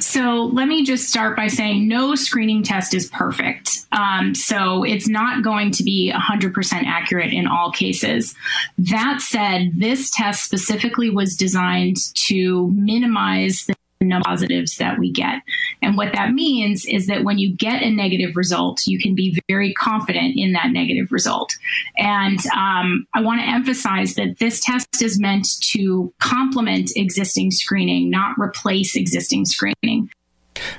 So 0.00 0.50
let 0.52 0.66
me 0.66 0.84
just 0.84 1.08
start 1.08 1.36
by 1.36 1.48
saying 1.48 1.86
no 1.86 2.14
screening 2.14 2.62
test 2.62 2.94
is 2.94 3.08
perfect. 3.10 3.86
Um, 3.92 4.34
so 4.34 4.82
it's 4.82 5.08
not 5.08 5.44
going 5.44 5.72
to 5.72 5.82
be 5.82 6.12
100% 6.14 6.72
accurate 6.84 7.32
in 7.32 7.46
all 7.46 7.70
cases. 7.70 8.34
That 8.78 9.20
said, 9.20 9.72
this 9.76 10.10
test 10.10 10.44
specifically 10.44 11.10
was 11.10 11.36
designed 11.36 11.96
to 12.26 12.70
minimize 12.70 13.66
the 13.66 13.74
of 14.02 14.22
positives 14.22 14.76
that 14.78 14.98
we 14.98 15.12
get. 15.12 15.42
And 15.82 15.96
what 15.96 16.12
that 16.14 16.32
means 16.32 16.86
is 16.86 17.06
that 17.06 17.22
when 17.22 17.38
you 17.38 17.54
get 17.54 17.82
a 17.82 17.90
negative 17.90 18.34
result, 18.34 18.86
you 18.86 18.98
can 18.98 19.14
be 19.14 19.38
very 19.48 19.74
confident 19.74 20.34
in 20.36 20.52
that 20.52 20.70
negative 20.70 21.12
result. 21.12 21.52
And 21.98 22.38
um, 22.56 23.06
I 23.14 23.20
want 23.20 23.40
to 23.42 23.46
emphasize 23.46 24.14
that 24.14 24.38
this 24.38 24.60
test 24.60 25.02
is 25.02 25.20
meant 25.20 25.46
to 25.72 26.12
complement 26.18 26.92
existing 26.96 27.50
screening, 27.50 28.10
not 28.10 28.38
replace 28.38 28.96
existing 28.96 29.44
screening. 29.44 30.10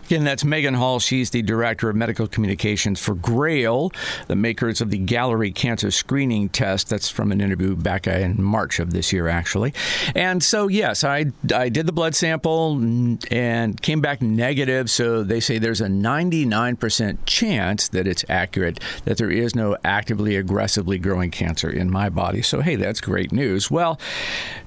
Again, 0.06 0.24
that's 0.24 0.44
Megan 0.44 0.74
Hall. 0.74 1.00
She's 1.00 1.30
the 1.30 1.42
Director 1.42 1.90
of 1.90 1.96
Medical 1.96 2.28
Communications 2.28 3.00
for 3.00 3.16
Grail, 3.16 3.92
the 4.28 4.36
makers 4.36 4.82
of 4.82 4.90
the 4.90 5.00
Galleri 5.00 5.54
Cancer 5.54 5.92
Screening 5.92 6.50
Test. 6.50 6.90
That's 6.90 7.10
from 7.10 7.32
an 7.32 7.42
interview 7.42 7.76
back 7.76 8.08
in 8.08 8.42
March 8.42 8.80
of 8.80 8.92
this 8.94 9.12
year, 9.14 9.28
actually. 9.28 9.74
And 10.16 10.44
so, 10.44 10.68
yes, 10.68 11.04
I, 11.04 11.28
I 11.54 11.70
did 11.70 11.86
the 11.86 11.92
blood 11.92 12.16
sample 12.16 12.80
and 13.32 13.82
came 13.82 14.02
back 14.02 14.22
negative. 14.22 14.90
So 14.90 15.24
they 15.24 15.40
say 15.40 15.58
there's 15.58 15.82
a 15.82 15.88
99% 15.88 17.18
chance 17.26 17.88
that 17.90 18.08
it's 18.08 18.26
accurate, 18.30 18.80
that 19.06 19.18
there 19.18 19.32
is 19.32 19.56
no 19.56 19.78
actively, 19.84 20.36
aggressively 20.36 20.98
growing 20.98 21.32
cancer 21.32 21.70
in 21.70 21.90
my 21.90 22.10
body. 22.10 22.42
So, 22.42 22.62
hey, 22.62 22.76
that's 22.76 23.02
great 23.02 23.32
news. 23.32 23.70
Well, 23.70 24.00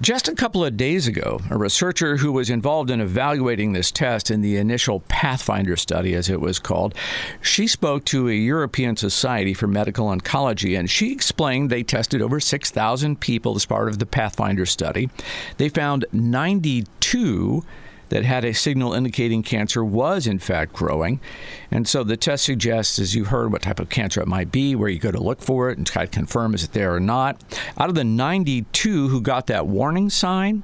just 0.00 0.28
a 0.28 0.34
couple 0.34 0.64
of 0.64 0.76
days 0.76 1.06
ago, 1.06 1.40
a 1.50 1.56
researcher 1.56 2.16
who 2.16 2.32
was 2.32 2.50
involved 2.50 2.90
in 2.90 3.00
evaluating 3.00 3.72
this 3.72 3.90
test 3.90 4.30
in 4.30 4.40
the 4.40 4.56
initial 4.56 5.00
Pathfinder 5.08 5.76
study, 5.76 6.14
as 6.14 6.28
it 6.28 6.40
was 6.40 6.58
called. 6.58 6.94
She 7.40 7.66
spoke 7.66 8.04
to 8.06 8.28
a 8.28 8.32
European 8.32 8.96
Society 8.96 9.54
for 9.54 9.66
Medical 9.66 10.06
Oncology, 10.08 10.78
and 10.78 10.90
she 10.90 11.12
explained 11.12 11.70
they 11.70 11.82
tested 11.82 12.20
over 12.20 12.40
6,000 12.40 13.20
people 13.20 13.54
as 13.56 13.66
part 13.66 13.88
of 13.88 13.98
the 13.98 14.06
Pathfinder 14.06 14.66
study. 14.66 15.10
They 15.56 15.68
found 15.68 16.04
92 16.12 17.64
that 18.08 18.24
had 18.24 18.44
a 18.44 18.52
signal 18.52 18.92
indicating 18.92 19.42
cancer 19.42 19.84
was 19.84 20.26
in 20.26 20.38
fact 20.38 20.72
growing. 20.72 21.20
And 21.70 21.88
so 21.88 22.04
the 22.04 22.16
test 22.16 22.44
suggests, 22.44 22.98
as 22.98 23.14
you 23.14 23.24
heard, 23.24 23.52
what 23.52 23.62
type 23.62 23.80
of 23.80 23.88
cancer 23.88 24.20
it 24.20 24.28
might 24.28 24.52
be, 24.52 24.74
where 24.74 24.88
you 24.88 24.98
go 24.98 25.10
to 25.10 25.22
look 25.22 25.40
for 25.40 25.70
it 25.70 25.78
and 25.78 25.86
try 25.86 26.04
to 26.06 26.10
confirm 26.10 26.54
is 26.54 26.64
it 26.64 26.72
there 26.72 26.94
or 26.94 27.00
not. 27.00 27.42
Out 27.78 27.88
of 27.88 27.94
the 27.94 28.04
92 28.04 29.08
who 29.08 29.20
got 29.20 29.46
that 29.48 29.66
warning 29.66 30.10
sign, 30.10 30.62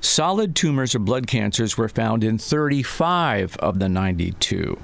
solid 0.00 0.54
tumors 0.54 0.94
or 0.94 0.98
blood 0.98 1.26
cancers 1.26 1.76
were 1.76 1.88
found 1.88 2.24
in 2.24 2.38
35 2.38 3.56
of 3.56 3.78
the 3.78 3.88
92. 3.88 4.78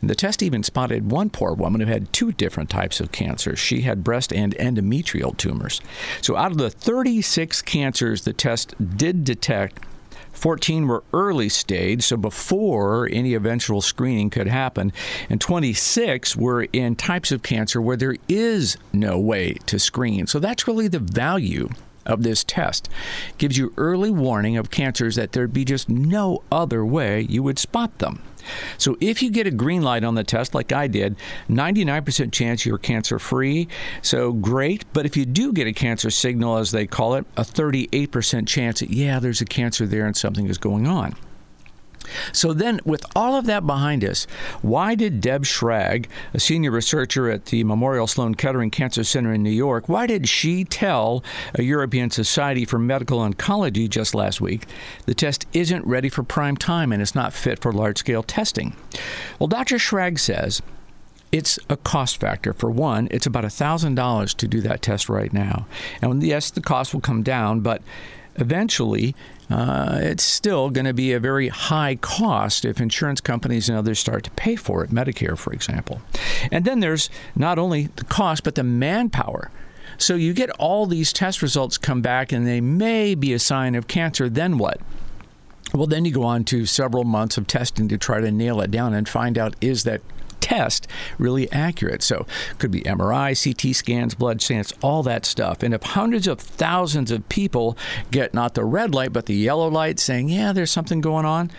And 0.00 0.08
the 0.08 0.14
test 0.14 0.42
even 0.42 0.62
spotted 0.62 1.10
one 1.10 1.30
poor 1.30 1.52
woman 1.52 1.80
who 1.80 1.86
had 1.86 2.12
two 2.12 2.32
different 2.32 2.70
types 2.70 3.00
of 3.00 3.12
cancer. 3.12 3.54
She 3.54 3.82
had 3.82 4.02
breast 4.02 4.32
and 4.32 4.54
endometrial 4.56 5.36
tumors. 5.36 5.80
So, 6.22 6.36
out 6.36 6.52
of 6.52 6.58
the 6.58 6.70
36 6.70 7.60
cancers 7.62 8.24
the 8.24 8.32
test 8.32 8.74
did 8.96 9.24
detect, 9.24 9.82
14 10.32 10.86
were 10.86 11.04
early 11.12 11.48
stage, 11.48 12.02
so 12.02 12.16
before 12.16 13.08
any 13.10 13.34
eventual 13.34 13.80
screening 13.80 14.30
could 14.30 14.46
happen, 14.46 14.92
and 15.28 15.40
26 15.40 16.36
were 16.36 16.62
in 16.72 16.96
types 16.96 17.32
of 17.32 17.42
cancer 17.42 17.80
where 17.80 17.96
there 17.96 18.16
is 18.28 18.76
no 18.92 19.18
way 19.18 19.54
to 19.66 19.78
screen. 19.78 20.26
So 20.26 20.38
that's 20.38 20.66
really 20.66 20.88
the 20.88 20.98
value 20.98 21.68
of 22.06 22.22
this 22.22 22.44
test. 22.44 22.88
gives 23.38 23.58
you 23.58 23.72
early 23.76 24.10
warning 24.10 24.56
of 24.56 24.70
cancers 24.70 25.16
that 25.16 25.32
there'd 25.32 25.52
be 25.52 25.64
just 25.64 25.88
no 25.88 26.42
other 26.50 26.84
way 26.84 27.20
you 27.22 27.42
would 27.42 27.58
spot 27.58 27.98
them. 27.98 28.20
So 28.78 28.96
if 29.00 29.22
you 29.22 29.30
get 29.30 29.46
a 29.46 29.50
green 29.50 29.82
light 29.82 30.04
on 30.04 30.14
the 30.14 30.24
test, 30.24 30.54
like 30.54 30.72
I 30.72 30.86
did, 30.86 31.16
99% 31.48 32.32
chance 32.32 32.66
you're 32.66 32.78
cancer 32.78 33.18
free. 33.18 33.68
So 34.02 34.32
great. 34.32 34.84
But 34.92 35.06
if 35.06 35.16
you 35.16 35.26
do 35.26 35.52
get 35.52 35.66
a 35.66 35.72
cancer 35.72 36.10
signal, 36.10 36.56
as 36.56 36.70
they 36.70 36.86
call 36.86 37.14
it, 37.14 37.26
a 37.36 37.42
38% 37.42 38.46
chance 38.46 38.80
that, 38.80 38.90
yeah, 38.90 39.18
there's 39.18 39.40
a 39.40 39.46
cancer 39.46 39.86
there 39.86 40.06
and 40.06 40.16
something 40.16 40.46
is 40.46 40.58
going 40.58 40.86
on. 40.86 41.14
So 42.32 42.52
then, 42.52 42.80
with 42.84 43.04
all 43.14 43.36
of 43.36 43.46
that 43.46 43.66
behind 43.66 44.04
us, 44.04 44.26
why 44.62 44.94
did 44.94 45.20
Deb 45.20 45.44
Schrag, 45.44 46.06
a 46.34 46.40
senior 46.40 46.70
researcher 46.70 47.30
at 47.30 47.46
the 47.46 47.64
Memorial 47.64 48.06
Sloan 48.06 48.34
Kettering 48.34 48.70
Cancer 48.70 49.04
Center 49.04 49.32
in 49.32 49.42
New 49.42 49.50
York, 49.50 49.88
why 49.88 50.06
did 50.06 50.28
she 50.28 50.64
tell 50.64 51.22
a 51.54 51.62
European 51.62 52.10
Society 52.10 52.64
for 52.64 52.78
Medical 52.78 53.18
Oncology 53.18 53.88
just 53.88 54.14
last 54.14 54.40
week 54.40 54.66
the 55.06 55.14
test 55.14 55.46
isn't 55.52 55.86
ready 55.86 56.08
for 56.08 56.22
prime 56.22 56.56
time 56.56 56.92
and 56.92 57.02
it's 57.02 57.14
not 57.14 57.32
fit 57.32 57.58
for 57.58 57.72
large 57.72 57.98
scale 57.98 58.22
testing? 58.22 58.74
Well, 59.38 59.48
Dr. 59.48 59.76
Schrag 59.76 60.18
says 60.18 60.62
it's 61.32 61.58
a 61.68 61.76
cost 61.76 62.18
factor. 62.18 62.52
For 62.52 62.70
one, 62.70 63.08
it's 63.10 63.26
about 63.26 63.44
$1,000 63.44 64.34
to 64.36 64.48
do 64.48 64.60
that 64.62 64.82
test 64.82 65.08
right 65.08 65.32
now. 65.32 65.66
And 66.02 66.22
yes, 66.22 66.50
the 66.50 66.60
cost 66.60 66.92
will 66.92 67.00
come 67.00 67.22
down, 67.22 67.60
but 67.60 67.82
eventually 68.36 69.14
uh, 69.50 69.98
it's 70.00 70.22
still 70.22 70.70
going 70.70 70.84
to 70.84 70.94
be 70.94 71.12
a 71.12 71.18
very 71.20 71.48
high 71.48 71.96
cost 71.96 72.64
if 72.64 72.80
insurance 72.80 73.20
companies 73.20 73.68
and 73.68 73.76
others 73.76 73.98
start 73.98 74.22
to 74.24 74.30
pay 74.32 74.54
for 74.54 74.84
it, 74.84 74.90
Medicare, 74.90 75.36
for 75.36 75.52
example. 75.52 76.00
And 76.52 76.64
then 76.64 76.80
there's 76.80 77.10
not 77.34 77.58
only 77.58 77.88
the 77.96 78.04
cost, 78.04 78.44
but 78.44 78.54
the 78.54 78.62
manpower. 78.62 79.50
So 79.98 80.14
you 80.14 80.32
get 80.32 80.50
all 80.50 80.86
these 80.86 81.12
test 81.12 81.42
results 81.42 81.78
come 81.78 82.00
back 82.00 82.32
and 82.32 82.46
they 82.46 82.60
may 82.60 83.14
be 83.14 83.32
a 83.32 83.38
sign 83.38 83.74
of 83.74 83.88
cancer, 83.88 84.28
then 84.28 84.56
what? 84.56 84.80
Well, 85.74 85.86
then 85.86 86.04
you 86.04 86.12
go 86.12 86.22
on 86.22 86.44
to 86.44 86.64
several 86.64 87.04
months 87.04 87.36
of 87.36 87.46
testing 87.46 87.88
to 87.88 87.98
try 87.98 88.20
to 88.20 88.30
nail 88.30 88.60
it 88.60 88.70
down 88.70 88.94
and 88.94 89.08
find 89.08 89.36
out 89.36 89.54
is 89.60 89.84
that 89.84 90.00
test 90.40 90.86
really 91.18 91.50
accurate. 91.52 92.02
So 92.02 92.26
could 92.58 92.70
be 92.70 92.82
MRI, 92.82 93.34
CT 93.34 93.74
scans, 93.74 94.14
blood 94.14 94.42
scans, 94.42 94.72
all 94.82 95.02
that 95.04 95.24
stuff. 95.24 95.62
And 95.62 95.74
if 95.74 95.82
hundreds 95.82 96.26
of 96.26 96.40
thousands 96.40 97.10
of 97.10 97.28
people 97.28 97.76
get 98.10 98.34
not 98.34 98.54
the 98.54 98.64
red 98.64 98.94
light 98.94 99.12
but 99.12 99.26
the 99.26 99.34
yellow 99.34 99.68
light 99.68 99.98
saying, 99.98 100.28
yeah, 100.28 100.52
there's 100.52 100.70
something 100.70 101.00
going 101.00 101.24
on, 101.24 101.50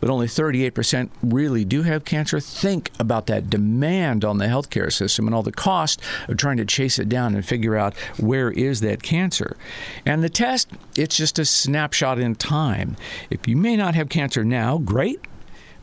but 0.00 0.10
only 0.10 0.26
38% 0.26 1.10
really 1.22 1.64
do 1.64 1.82
have 1.82 2.04
cancer. 2.04 2.40
Think 2.40 2.90
about 2.98 3.26
that 3.26 3.50
demand 3.50 4.24
on 4.24 4.38
the 4.38 4.46
healthcare 4.46 4.92
system 4.92 5.26
and 5.26 5.34
all 5.34 5.42
the 5.42 5.52
cost 5.52 6.00
of 6.28 6.36
trying 6.36 6.56
to 6.58 6.64
chase 6.64 6.98
it 6.98 7.08
down 7.08 7.34
and 7.34 7.44
figure 7.44 7.76
out 7.76 7.96
where 8.18 8.50
is 8.50 8.80
that 8.80 9.02
cancer. 9.02 9.56
And 10.06 10.22
the 10.22 10.28
test, 10.28 10.70
it's 10.96 11.16
just 11.16 11.38
a 11.38 11.44
snapshot 11.44 12.18
in 12.18 12.34
time. 12.36 12.96
If 13.30 13.48
you 13.48 13.56
may 13.56 13.76
not 13.76 13.94
have 13.94 14.08
cancer 14.08 14.44
now, 14.44 14.78
great, 14.78 15.20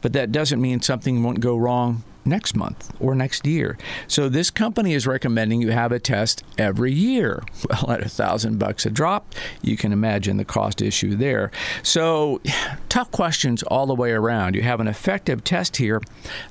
but 0.02 0.13
that 0.13 0.32
doesn't 0.32 0.62
mean 0.62 0.82
something 0.82 1.24
won't 1.24 1.39
go 1.39 1.58
wrong 1.58 2.04
next 2.25 2.55
month 2.55 2.91
or 2.99 3.15
next 3.15 3.45
year. 3.45 3.77
So 4.07 4.29
this 4.29 4.49
company 4.49 4.93
is 4.93 5.05
recommending 5.05 5.61
you 5.61 5.71
have 5.71 5.91
a 5.91 5.99
test 5.99 6.43
every 6.57 6.91
year. 6.91 7.43
Well, 7.75 7.91
at 7.91 8.05
a 8.05 8.09
thousand 8.09 8.57
bucks 8.57 8.85
a 8.85 8.89
drop, 8.89 9.33
you 9.61 9.75
can 9.75 9.91
imagine 9.91 10.38
the 10.38 10.45
cost 10.45 10.81
issue 10.81 11.15
there. 11.15 11.51
So 11.83 12.41
tough 12.89 13.11
questions 13.11 13.63
all 13.63 13.85
the 13.85 13.95
way 13.95 14.11
around. 14.11 14.55
You 14.55 14.61
have 14.61 14.79
an 14.79 14.88
effective 14.88 15.43
test 15.43 15.77
here 15.77 16.01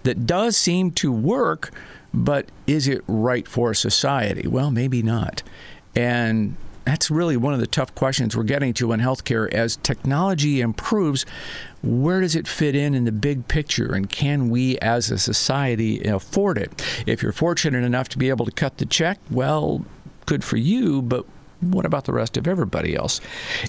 that 0.03 0.27
does 0.27 0.57
seem 0.57 0.91
to 0.93 1.11
work, 1.13 1.73
but 2.13 2.51
is 2.67 2.89
it 2.89 3.03
right 3.07 3.49
for 3.49 3.75
society? 3.75 4.47
Well, 4.47 4.71
maybe 4.71 5.03
not. 5.03 5.43
And 5.97 6.57
that's 6.85 7.11
really 7.11 7.37
one 7.37 7.55
of 7.55 7.61
the 7.61 7.67
tough 7.67 7.95
questions 7.95 8.37
we're 8.37 8.43
getting 8.43 8.75
to 8.75 8.93
in 8.93 9.01
healthcare. 9.01 9.53
As 9.53 9.77
technology 9.77 10.61
improves 10.61 11.25
where 11.83 12.21
does 12.21 12.35
it 12.35 12.49
fit 12.49 12.75
in 12.75 12.95
in 12.95 13.05
the 13.05 13.13
big 13.13 13.47
picture 13.49 13.95
and 13.95 14.09
can 14.09 14.49
we 14.49 14.79
as 14.79 15.11
a 15.11 15.19
society 15.19 16.03
afford 16.03 16.59
it? 16.59 16.83
If 17.07 17.23
you're 17.23 17.33
fortunate 17.33 17.85
enough 17.85 18.09
to 18.11 18.19
be 18.19 18.29
able 18.29 18.47
to 18.47 18.53
cut 18.53 18.79
the 18.79 18.87
check 18.87 19.19
well 19.31 19.85
good 20.27 20.45
for 20.45 20.57
you 20.57 21.03
but 21.03 21.27
what 21.61 21.87
about 21.87 22.05
the 22.05 22.13
rest 22.13 22.37
of 22.37 22.47
everybody 22.47 22.95
else? 22.95 23.21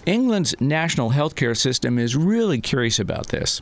England's 0.05 0.59
national 0.59 1.11
healthcare 1.11 1.55
system 1.55 1.97
is 1.97 2.15
really 2.15 2.59
curious 2.59 2.99
about 2.99 3.27
this 3.27 3.61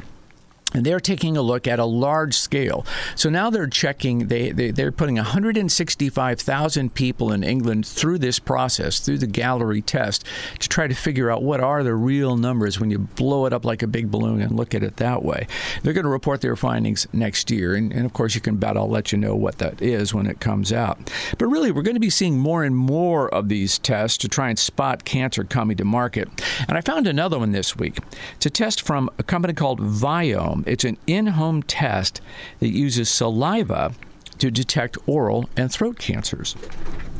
and 0.74 0.86
they're 0.86 1.00
taking 1.00 1.38
a 1.38 1.42
look 1.42 1.68
at 1.68 1.80
a 1.80 1.86
large 1.86 2.36
scale. 2.36 2.86
So 3.16 3.30
now 3.30 3.50
they're 3.50 3.68
checking, 3.68 4.28
they, 4.28 4.52
they, 4.52 4.72
they're 4.72 4.92
putting 4.92 5.16
165,000 5.16 6.94
people 6.94 7.32
in 7.32 7.44
England 7.44 7.86
through 7.86 8.20
this 8.20 8.40
process, 8.40 9.00
through 9.00 9.20
the 9.20 9.28
Galleri 9.28 9.84
test, 9.86 10.26
to 10.60 10.70
try 10.70 10.88
to 10.88 10.96
figure 10.96 11.30
out 11.30 11.44
what 11.44 11.60
are 11.60 11.84
the 11.84 11.96
real 11.96 12.38
numbers 12.38 12.80
when 12.80 12.92
you 12.92 13.00
blow 13.00 13.46
it 13.46 13.54
up 13.54 13.66
like 13.66 13.84
a 13.84 13.88
big 13.88 14.12
balloon 14.12 14.42
and 14.42 14.56
look 14.56 14.74
at 14.74 14.84
it 14.84 14.98
that 14.98 15.24
way. 15.24 15.48
They're 15.82 15.94
going 15.94 16.04
to 16.04 16.10
report 16.10 16.42
their 16.42 16.56
findings 16.56 17.08
next 17.14 17.52
year. 17.52 17.76
And, 17.76 17.92
and 17.92 18.06
of 18.06 18.14
course, 18.14 18.36
you 18.36 18.42
can 18.42 18.58
bet 18.58 18.78
I'll 18.78 18.90
let 18.90 19.12
you 19.12 19.18
know 19.18 19.36
what 19.36 19.60
that 19.60 19.82
is 19.82 20.14
when 20.14 20.28
it 20.28 20.40
comes 20.40 20.72
out. 20.72 21.12
But 21.38 21.48
really, 21.48 21.72
we're 21.72 21.82
going 21.82 21.96
to 21.96 22.00
be 22.00 22.10
seeing 22.10 22.38
more 22.38 22.64
and 22.64 22.76
more 22.76 23.34
of 23.34 23.50
these 23.50 23.80
tests 23.80 24.18
to 24.20 24.28
try 24.28 24.50
and 24.50 24.58
spot 24.58 25.06
cancer 25.06 25.44
coming 25.44 25.78
to 25.78 25.86
market. 25.86 26.30
And 26.68 26.78
I 26.78 26.82
found 26.82 27.08
another 27.08 27.40
one 27.40 27.52
this 27.52 27.76
week. 27.76 27.98
It's 28.36 28.46
a 28.46 28.50
test 28.50 28.82
from 28.82 29.10
a 29.18 29.24
company 29.24 29.54
called 29.54 29.80
Viome. 29.80 30.63
It's 30.68 30.84
an 30.84 30.98
in 31.08 31.28
home 31.28 31.64
test 31.64 32.22
that 32.60 32.70
uses 32.70 33.10
saliva 33.10 33.94
to 34.40 34.52
detect 34.52 34.98
oral 35.06 35.50
and 35.56 35.72
throat 35.72 36.00
cancers. 36.00 36.56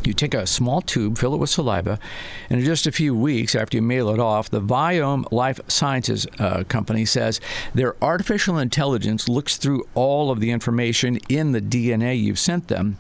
You 0.04 0.14
take 0.14 0.34
a 0.34 0.46
small 0.46 0.82
tube, 0.82 1.18
fill 1.18 1.34
it 1.34 1.38
with 1.38 1.50
saliva, 1.50 1.98
and 2.50 2.60
in 2.60 2.66
just 2.66 2.86
a 2.86 2.92
few 2.92 3.16
weeks 3.16 3.56
after 3.56 3.78
you 3.78 3.82
mail 3.82 4.10
it 4.10 4.20
off, 4.20 4.50
the 4.50 4.60
Viome 4.60 5.32
Life 5.32 5.62
Sciences 5.70 6.28
uh, 6.40 6.66
company 6.66 7.06
says 7.06 7.40
their 7.74 7.96
artificial 8.04 8.58
intelligence 8.58 9.30
looks 9.30 9.56
through 9.56 9.88
all 9.94 10.30
of 10.30 10.42
the 10.42 10.52
information 10.52 11.20
in 11.30 11.54
the 11.54 11.62
DNA 11.62 12.22
you've 12.22 12.40
sent 12.40 12.68
them 12.68 12.98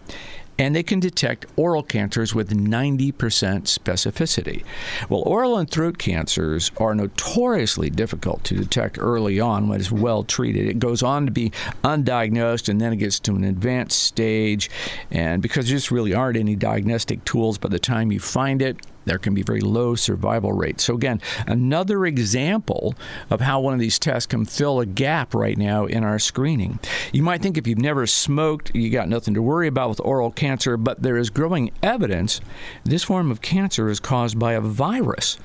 and 0.57 0.75
they 0.75 0.83
can 0.83 0.99
detect 0.99 1.45
oral 1.55 1.83
cancers 1.83 2.35
with 2.35 2.51
90% 2.51 3.13
specificity. 3.13 4.63
Well, 5.09 5.21
oral 5.21 5.57
and 5.57 5.69
throat 5.69 5.97
cancers 5.97 6.71
are 6.77 6.95
notoriously 6.95 7.89
difficult 7.89 8.43
to 8.45 8.55
detect 8.55 8.97
early 8.99 9.39
on 9.39 9.67
when 9.67 9.79
it's 9.79 9.91
well 9.91 10.23
treated. 10.23 10.67
It 10.67 10.79
goes 10.79 11.01
on 11.01 11.25
to 11.25 11.31
be 11.31 11.51
undiagnosed 11.83 12.69
and 12.69 12.79
then 12.79 12.93
it 12.93 12.97
gets 12.97 13.19
to 13.21 13.35
an 13.35 13.43
advanced 13.43 14.01
stage. 14.01 14.69
And 15.11 15.41
because 15.41 15.67
there 15.67 15.77
just 15.77 15.91
really 15.91 16.13
aren't 16.13 16.37
any 16.37 16.55
diagnostic 16.55 17.25
tools 17.25 17.57
by 17.57 17.69
the 17.69 17.79
time 17.79 18.11
you 18.11 18.19
find 18.19 18.61
it, 18.61 18.77
there 19.05 19.17
can 19.17 19.33
be 19.33 19.43
very 19.43 19.61
low 19.61 19.95
survival 19.95 20.53
rates. 20.53 20.83
So, 20.83 20.95
again, 20.95 21.21
another 21.47 22.05
example 22.05 22.95
of 23.29 23.41
how 23.41 23.59
one 23.59 23.73
of 23.73 23.79
these 23.79 23.99
tests 23.99 24.27
can 24.27 24.45
fill 24.45 24.79
a 24.79 24.85
gap 24.85 25.33
right 25.33 25.57
now 25.57 25.85
in 25.85 26.03
our 26.03 26.19
screening. 26.19 26.79
You 27.11 27.23
might 27.23 27.41
think 27.41 27.57
if 27.57 27.67
you've 27.67 27.79
never 27.79 28.07
smoked, 28.07 28.73
you 28.75 28.89
got 28.89 29.09
nothing 29.09 29.33
to 29.33 29.41
worry 29.41 29.67
about 29.67 29.89
with 29.89 30.01
oral 30.01 30.31
cancer, 30.31 30.77
but 30.77 31.01
there 31.01 31.17
is 31.17 31.29
growing 31.29 31.71
evidence 31.81 32.41
this 32.83 33.03
form 33.03 33.31
of 33.31 33.41
cancer 33.41 33.89
is 33.89 33.99
caused 33.99 34.37
by 34.37 34.53
a 34.53 34.61
virus 34.61 35.37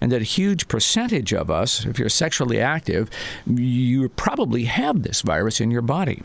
and 0.00 0.12
that 0.12 0.20
a 0.20 0.24
huge 0.24 0.68
percentage 0.68 1.32
of 1.32 1.50
us, 1.50 1.84
if 1.86 1.98
you're 1.98 2.08
sexually 2.08 2.60
active, 2.60 3.08
you 3.46 4.08
probably 4.10 4.64
have 4.64 5.02
this 5.02 5.22
virus 5.22 5.60
in 5.60 5.70
your 5.70 5.82
body. 5.82 6.22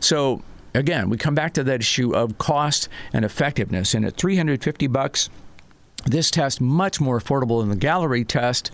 So 0.00 0.42
again, 0.74 1.08
we 1.08 1.16
come 1.16 1.34
back 1.34 1.54
to 1.54 1.64
that 1.64 1.80
issue 1.80 2.14
of 2.14 2.38
cost 2.38 2.88
and 3.12 3.24
effectiveness. 3.24 3.94
And 3.94 4.04
at 4.04 4.16
350 4.16 4.86
bucks, 4.88 5.30
this 6.04 6.30
test 6.30 6.60
much 6.60 7.00
more 7.00 7.18
affordable 7.18 7.60
than 7.60 7.68
the 7.68 7.86
Galleri 7.86 8.26
test, 8.26 8.70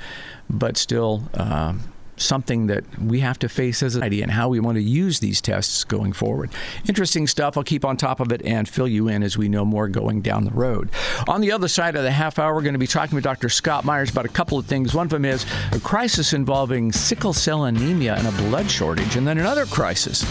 but 0.49 0.77
still 0.77 1.29
uh, 1.35 1.75
something 2.21 2.67
that 2.67 2.85
we 3.01 3.21
have 3.21 3.39
to 3.39 3.49
face 3.49 3.83
as 3.83 3.95
an 3.95 4.03
idea 4.03 4.23
and 4.23 4.33
how 4.33 4.49
we 4.49 4.61
want 4.61 4.77
to 4.77 4.83
use 4.83 5.21
these 5.21 5.41
tests 5.41 5.85
going 5.85 6.13
forward. 6.13 6.51
Interesting 6.89 7.27
stuff. 7.27 7.57
I'll 7.57 7.65
keep 7.65 7.85
on 7.85 7.97
top 7.97 8.21
of 8.21 8.33
it 8.33 8.43
and 8.45 8.69
fill 8.69 8.89
you 8.89 9.09
in 9.09 9.23
as 9.23 9.39
we 9.39 9.49
know 9.49 9.65
more 9.65 9.89
going 9.89 10.21
down 10.21 10.45
the 10.45 10.51
road. 10.51 10.91
On 11.29 11.41
the 11.41 11.53
other 11.53 11.69
side 11.69 11.97
of 11.97 12.03
the 12.03 12.11
half 12.11 12.39
hour, 12.39 12.55
we're 12.55 12.63
going 12.63 12.75
to 12.75 12.79
be 12.79 12.87
talking 12.87 13.15
with 13.15 13.25
Dr. 13.25 13.49
Scott 13.49 13.85
Myers 13.85 14.11
about 14.11 14.27
a 14.27 14.31
couple 14.31 14.59
of 14.59 14.67
things. 14.67 14.95
One 14.95 15.07
of 15.07 15.11
them 15.11 15.25
is 15.25 15.47
a 15.73 15.81
crisis 15.81 16.33
involving 16.33 16.93
sickle 16.93 17.33
cell 17.33 17.65
anemia 17.65 18.17
and 18.17 18.27
a 18.27 18.33
blood 18.33 18.71
shortage, 18.71 19.17
and 19.17 19.27
then 19.27 19.39
another 19.39 19.67
crisis 19.67 20.25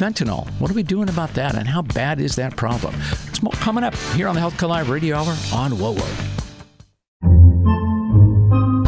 fentanyl. 0.00 0.48
What 0.58 0.70
are 0.70 0.74
we 0.74 0.82
doing 0.82 1.10
about 1.10 1.34
that, 1.34 1.54
and 1.54 1.68
how 1.68 1.82
bad 1.82 2.20
is 2.20 2.36
that 2.36 2.56
problem? 2.56 2.94
It's 3.26 3.40
coming 3.58 3.84
up 3.84 3.94
here 4.14 4.28
on 4.28 4.34
the 4.34 4.40
Health 4.40 4.56
Call 4.56 4.82
Radio 4.84 5.16
Hour 5.16 5.36
on 5.52 5.72
WOWO. 5.72 6.39